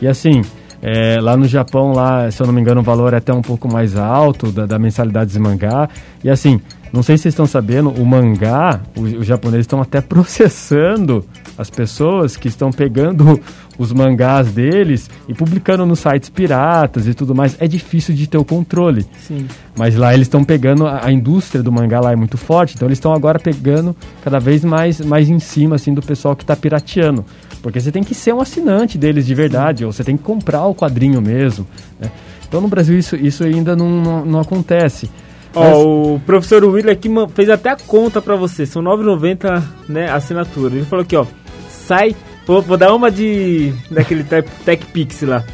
[0.00, 0.40] E assim,
[0.80, 3.42] é, lá no Japão, lá, se eu não me engano, o valor é até um
[3.42, 5.90] pouco mais alto da, da mensalidade de mangá.
[6.24, 6.58] E assim,
[6.90, 10.00] não sei se vocês estão sabendo, o mangá, o- os japoneses estão até
[10.48, 11.22] processando
[11.58, 13.38] as pessoas que estão pegando
[13.78, 17.56] os mangás deles e publicando nos sites piratas e tudo mais.
[17.60, 19.06] É difícil de ter o controle.
[19.26, 19.46] Sim.
[19.76, 22.88] Mas lá eles estão pegando, a, a indústria do mangá lá é muito forte, então
[22.88, 26.56] eles estão agora pegando cada vez mais, mais em cima assim do pessoal que está
[26.56, 27.24] pirateando.
[27.62, 30.64] Porque você tem que ser um assinante deles de verdade, ou você tem que comprar
[30.66, 31.66] o quadrinho mesmo.
[32.00, 32.10] né?
[32.48, 35.10] Então no Brasil isso, isso ainda não, não, não acontece.
[35.54, 38.66] Ó, Mas- o professor William aqui fez até a conta pra você.
[38.66, 40.74] São R$ 9,90 né, assinatura.
[40.74, 41.24] Ele falou aqui, ó.
[41.68, 42.14] Sai.
[42.48, 43.74] Vou, vou dar uma de.
[43.90, 45.44] daquele Tech, Pix lá.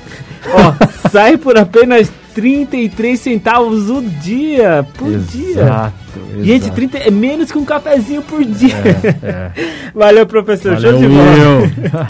[0.47, 0.75] Ó,
[1.11, 4.87] sai por apenas 33 centavos o dia.
[4.97, 5.51] Por dia.
[5.51, 5.95] Exato,
[6.41, 6.75] Gente, exato.
[6.77, 8.77] 30 é menos que um cafezinho por dia.
[9.25, 9.51] É,
[9.93, 10.77] Valeu, professor.
[10.77, 12.09] Valeu, Show de bola.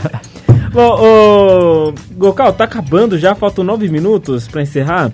[0.70, 5.11] Bom, ô, Gokal, tá acabando já, faltam nove minutos pra encerrar.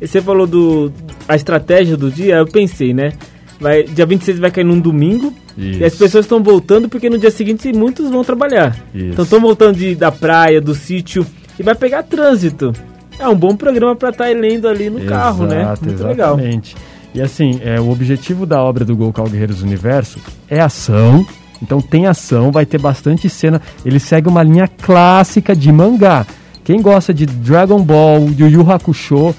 [0.00, 0.92] Você falou do
[1.26, 3.14] a estratégia do dia, eu pensei, né?
[3.62, 5.98] Vai, dia 26 vai cair num domingo e as Isso.
[6.02, 8.76] pessoas estão voltando porque no dia seguinte muitos vão trabalhar.
[8.92, 9.06] Isso.
[9.06, 11.24] Então estão voltando de, da praia, do sítio
[11.56, 12.72] e vai pegar trânsito.
[13.20, 15.60] É um bom programa pra estar lendo ali no carro, né?
[15.62, 16.34] Exato, Muito legal.
[16.34, 16.76] exatamente.
[17.14, 21.24] E assim, é, o objetivo da obra do Golcal Guerreiros do Universo é ação.
[21.62, 23.62] Então tem ação, vai ter bastante cena.
[23.84, 26.26] Ele segue uma linha clássica de mangá.
[26.64, 29.32] Quem gosta de Dragon Ball, Yu Yu Hakusho,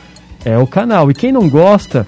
[0.46, 1.12] é o canal.
[1.12, 2.08] E quem não gosta,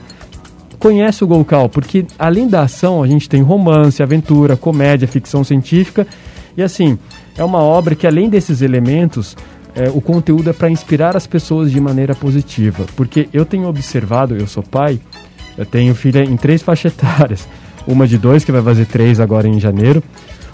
[0.75, 6.05] conhece o Golcal, porque além da ação, a gente tem romance, aventura, comédia, ficção científica.
[6.57, 6.97] E assim,
[7.37, 9.35] é uma obra que além desses elementos,
[9.75, 12.85] é, o conteúdo é para inspirar as pessoas de maneira positiva.
[12.95, 14.99] Porque eu tenho observado, eu sou pai,
[15.57, 17.47] eu tenho filha em três faixas etárias.
[17.87, 20.01] Uma de dois, que vai fazer três agora em janeiro.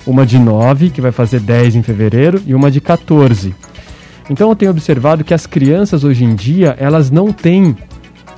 [0.05, 2.41] Uma de nove, que vai fazer dez em fevereiro.
[2.45, 3.53] E uma de 14.
[4.29, 7.75] Então eu tenho observado que as crianças hoje em dia, elas não têm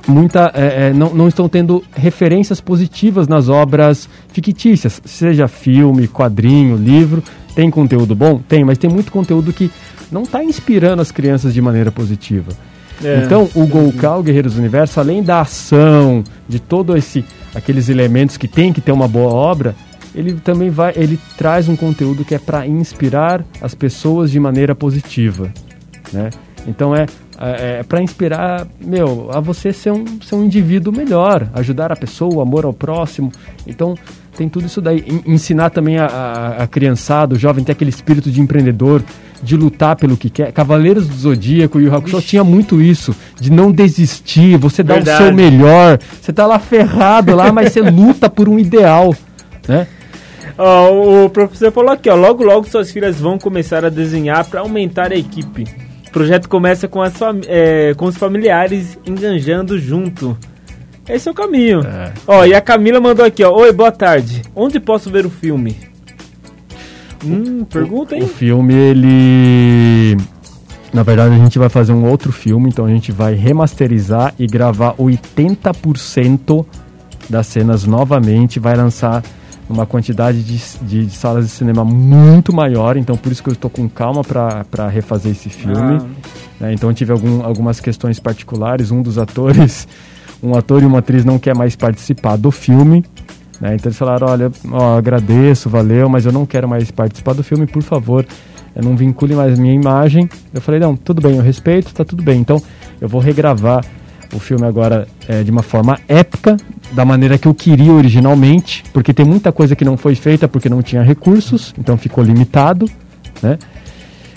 [0.06, 6.76] muita é, é, não, não estão tendo referências positivas nas obras fictícias, seja filme, quadrinho,
[6.76, 7.22] livro.
[7.54, 8.40] Tem conteúdo bom?
[8.48, 9.70] Tem, mas tem muito conteúdo que
[10.10, 12.52] não está inspirando as crianças de maneira positiva.
[13.02, 13.22] É.
[13.24, 17.24] Então, o Golcal Guerreiros do Universo, além da ação, de todo esse
[17.54, 19.74] aqueles elementos que tem que ter uma boa obra,
[20.14, 24.74] ele também vai, ele traz um conteúdo que é para inspirar as pessoas de maneira
[24.74, 25.52] positiva,
[26.12, 26.30] né?
[26.66, 27.06] Então é
[27.48, 32.34] é, para inspirar, meu, a você ser um, ser um indivíduo melhor, ajudar a pessoa,
[32.36, 33.30] o amor ao próximo.
[33.66, 33.94] Então
[34.36, 35.04] tem tudo isso daí.
[35.06, 39.02] En- ensinar também a, a, a criançada, o jovem, ter aquele espírito de empreendedor,
[39.42, 40.52] de lutar pelo que quer.
[40.52, 44.96] Cavaleiros do Zodíaco e o Hakusho tinha muito isso, de não desistir, você dá o
[44.96, 45.24] Verdade.
[45.24, 45.98] seu melhor.
[46.20, 49.14] Você tá lá ferrado lá, mas você luta por um ideal,
[49.68, 49.86] né?
[50.56, 54.60] Ó, o professor falou aqui, ó, logo logo suas filhas vão começar a desenhar para
[54.60, 55.64] aumentar a equipe.
[56.14, 57.12] O projeto começa com, as
[57.48, 60.38] é, com os familiares enganjando junto.
[61.08, 61.80] Esse é o caminho.
[61.80, 62.12] É.
[62.24, 64.42] Ó, e a Camila mandou aqui, ó, oi, boa tarde.
[64.54, 65.76] Onde posso ver o filme?
[67.24, 68.28] Hum, pergunta, O hein?
[68.28, 70.16] filme, ele.
[70.92, 74.46] Na verdade, a gente vai fazer um outro filme, então a gente vai remasterizar e
[74.46, 76.64] gravar 80%
[77.28, 78.60] das cenas novamente.
[78.60, 79.20] Vai lançar
[79.68, 83.54] uma quantidade de, de, de salas de cinema muito maior, então por isso que eu
[83.54, 85.98] estou com calma para refazer esse filme.
[86.60, 86.72] né?
[86.72, 88.90] Então eu tive algum, algumas questões particulares.
[88.90, 89.88] Um dos atores,
[90.42, 93.04] um ator e uma atriz não quer mais participar do filme.
[93.60, 93.74] né?
[93.74, 97.66] Então eles falaram, olha, ó, agradeço, valeu, mas eu não quero mais participar do filme,
[97.66, 98.26] por favor,
[98.74, 100.28] eh, não vincule mais minha imagem.
[100.52, 102.40] Eu falei, não, tudo bem, eu respeito, tá tudo bem.
[102.40, 102.62] Então
[103.00, 103.82] eu vou regravar
[104.34, 106.56] o filme agora eh, de uma forma épica,
[106.92, 110.68] da maneira que eu queria originalmente, porque tem muita coisa que não foi feita porque
[110.68, 112.88] não tinha recursos, então ficou limitado,
[113.42, 113.58] né?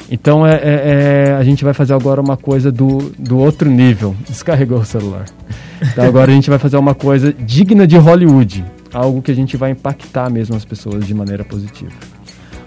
[0.10, 4.16] Então é, é- é- a gente vai fazer agora uma coisa do, do outro nível.
[4.28, 5.26] Descarregou o celular.
[5.82, 8.64] Então agora a gente vai fazer uma coisa digna de Hollywood.
[8.94, 11.92] algo que a gente vai impactar mesmo as pessoas de maneira positiva.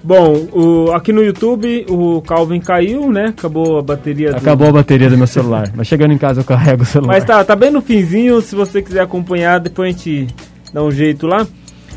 [0.02, 3.26] Bom, o, aqui no YouTube o Calvin caiu, né?
[3.36, 4.30] Acabou a bateria.
[4.30, 4.70] Acabou do...
[4.70, 5.70] a bateria do meu celular.
[5.74, 7.12] Mas chegando em casa eu carrego o celular.
[7.12, 8.40] Mas tá, tá bem no finzinho.
[8.40, 10.28] Se você quiser acompanhar, depois a gente
[10.72, 11.46] dá um jeito lá.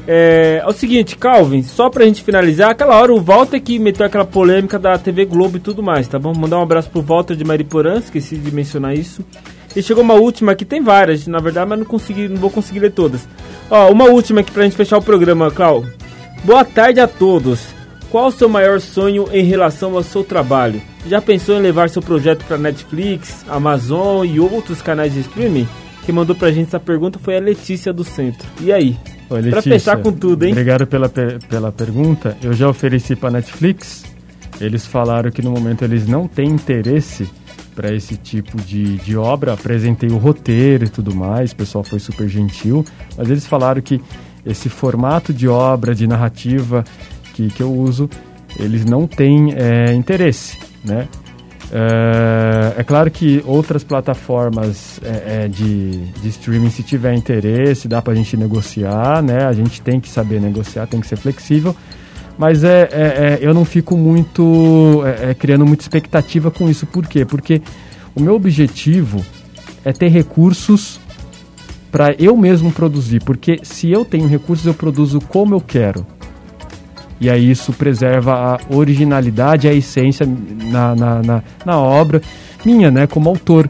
[0.06, 4.06] É, é, o seguinte, Calvin, só pra gente finalizar, aquela hora o Walter que meteu
[4.06, 6.34] aquela polêmica da TV Globo e tudo mais, tá bom?
[6.36, 9.24] Mandar um abraço pro Walter de Mariporã, esqueci de mencionar isso.
[9.76, 12.80] E chegou uma última aqui, tem várias, na verdade, mas não consegui, não vou conseguir
[12.80, 13.28] ler todas.
[13.72, 15.86] Ó, uma última aqui pra gente fechar o programa, Clau.
[16.44, 17.74] Boa tarde a todos.
[18.14, 20.80] Qual o seu maior sonho em relação ao seu trabalho?
[21.08, 25.68] Já pensou em levar seu projeto para Netflix, Amazon e outros canais de streaming?
[26.06, 28.48] Quem mandou pra gente essa pergunta foi a Letícia do Centro.
[28.62, 28.96] E aí?
[29.32, 30.52] Letícia, pra fechar com tudo, hein?
[30.52, 32.38] Obrigado pela, pela pergunta.
[32.44, 34.06] Eu já ofereci para Netflix.
[34.62, 37.28] Eles falaram que no momento eles não têm interesse
[37.74, 39.54] para esse tipo de, de obra.
[39.54, 42.86] Apresentei o roteiro e tudo mais, o pessoal foi super gentil.
[43.18, 44.00] Mas eles falaram que
[44.46, 46.86] esse formato de obra, de narrativa
[47.34, 48.10] que, que eu uso,
[48.60, 51.08] eles não têm é, interesse, né?
[51.76, 58.00] É, é, claro que outras plataformas é, é, de, de streaming, se tiver interesse, dá
[58.00, 59.46] para a gente negociar, né?
[59.46, 61.76] A gente tem que saber negociar, tem que ser flexível.
[62.38, 65.04] Mas é, é, é eu não fico muito
[65.40, 66.86] criando muita expectativa com isso.
[66.86, 67.26] Por quê?
[67.26, 67.62] Porque
[68.16, 69.24] o meu objetivo
[69.84, 71.00] é ter recursos
[71.92, 73.24] para eu mesmo produzir.
[73.24, 76.06] Porque se eu tenho recursos, eu produzo como eu quero.
[77.24, 80.28] E aí isso preserva a originalidade, a essência
[80.70, 82.22] na, na, na, na obra
[82.66, 83.70] minha, né, como autor.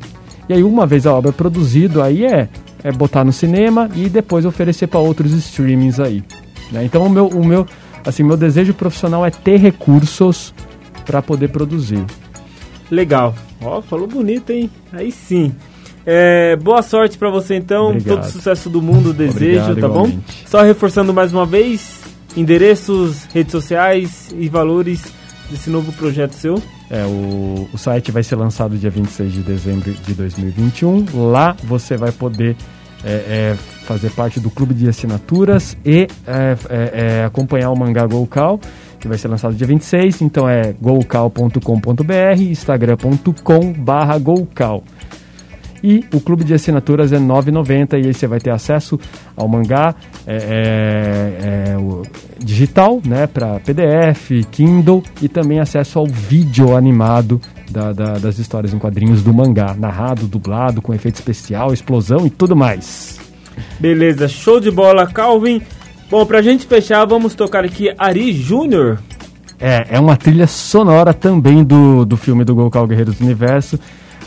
[0.49, 2.49] E aí uma vez a obra produzida, aí é,
[2.83, 6.23] é botar no cinema e depois oferecer para outros streamings aí.
[6.71, 6.83] Né?
[6.83, 7.63] Então o meu, o meu,
[8.03, 10.51] assim, meu desejo profissional é ter recursos
[11.05, 12.03] para poder produzir.
[12.89, 13.35] Legal.
[13.61, 14.67] Ó, oh, falou bonito, hein?
[14.91, 15.53] Aí sim.
[16.03, 18.15] É, boa sorte para você então, Obrigado.
[18.15, 20.15] todo sucesso do mundo desejo, Obrigado, tá igualmente.
[20.15, 20.23] bom?
[20.47, 22.01] Só reforçando mais uma vez,
[22.35, 25.13] endereços, redes sociais e valores
[25.49, 26.61] desse novo projeto seu?
[26.89, 31.05] É, o, o site vai ser lançado dia 26 de dezembro de 2021.
[31.31, 32.55] Lá você vai poder
[33.03, 33.55] é, é,
[33.85, 38.59] fazer parte do clube de assinaturas e é, é, é acompanhar o mangá Golcal,
[38.99, 40.21] que vai ser lançado dia 26.
[40.21, 44.83] Então é golcal.com.br, instagram.com.br golcal.
[45.83, 48.97] E o clube de assinaturas é R$ 9,90 e aí você vai ter acesso
[49.35, 49.93] ao mangá
[50.25, 51.77] é, é, é,
[52.39, 58.73] digital, né, para PDF, Kindle e também acesso ao vídeo animado da, da, das histórias
[58.73, 63.19] em quadrinhos do mangá, narrado, dublado, com efeito especial, explosão e tudo mais.
[63.79, 65.61] Beleza, show de bola, Calvin.
[66.09, 68.99] Bom, pra gente fechar, vamos tocar aqui Ari Júnior.
[69.59, 73.79] É, é uma trilha sonora também do, do filme do Golcal Guerreiros do Universo.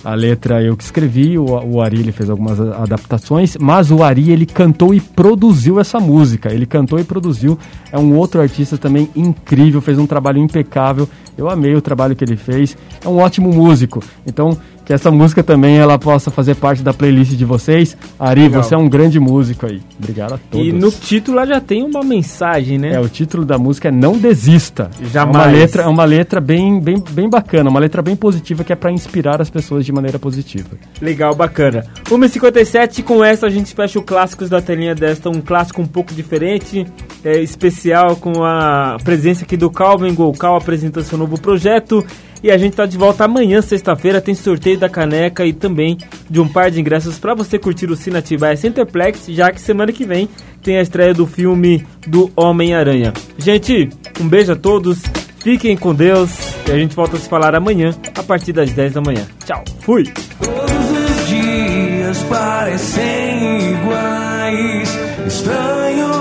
[0.06, 4.30] A letra eu que escrevi, o, o Ari ele fez algumas adaptações, mas o Ari
[4.30, 6.54] ele cantou e produziu essa música.
[6.54, 7.58] Ele cantou e produziu.
[7.90, 11.08] É um outro artista também incrível, fez um trabalho impecável.
[11.36, 12.76] Eu amei o trabalho que ele fez.
[13.04, 14.00] É um ótimo músico.
[14.24, 17.96] Então, que essa música também ela possa fazer parte da playlist de vocês.
[18.20, 18.62] Ari, Legal.
[18.62, 19.82] você é um grande músico aí.
[19.98, 20.64] Obrigado a todos.
[20.64, 22.94] E no título já tem uma mensagem, né?
[22.94, 24.88] É, o título da música é Não Desista.
[25.12, 25.34] Jamais.
[25.34, 28.72] É uma letra, é uma letra bem, bem, bem bacana, uma letra bem positiva que
[28.72, 30.70] é para inspirar as pessoas de maneira positiva.
[31.02, 31.84] Legal, bacana.
[32.04, 36.14] 1h57, com essa a gente fecha o Clássicos da telinha desta, um clássico um pouco
[36.14, 36.86] diferente,
[37.24, 42.06] é, especial com a presença aqui do Calvin Golcal apresentando seu novo projeto.
[42.46, 45.98] E a gente está de volta amanhã, sexta-feira, tem sorteio da caneca e também
[46.30, 49.90] de um par de ingressos para você curtir o Cine Atibaia Centerplex, já que semana
[49.90, 50.28] que vem
[50.62, 53.12] tem a estreia do filme do Homem-Aranha.
[53.36, 53.88] Gente,
[54.20, 55.02] um beijo a todos,
[55.40, 56.30] fiquem com Deus
[56.68, 59.26] e a gente volta a se falar amanhã a partir das 10 da manhã.
[59.44, 60.04] Tchau, fui!
[60.38, 66.15] Todos os dias parecem iguais, estranhos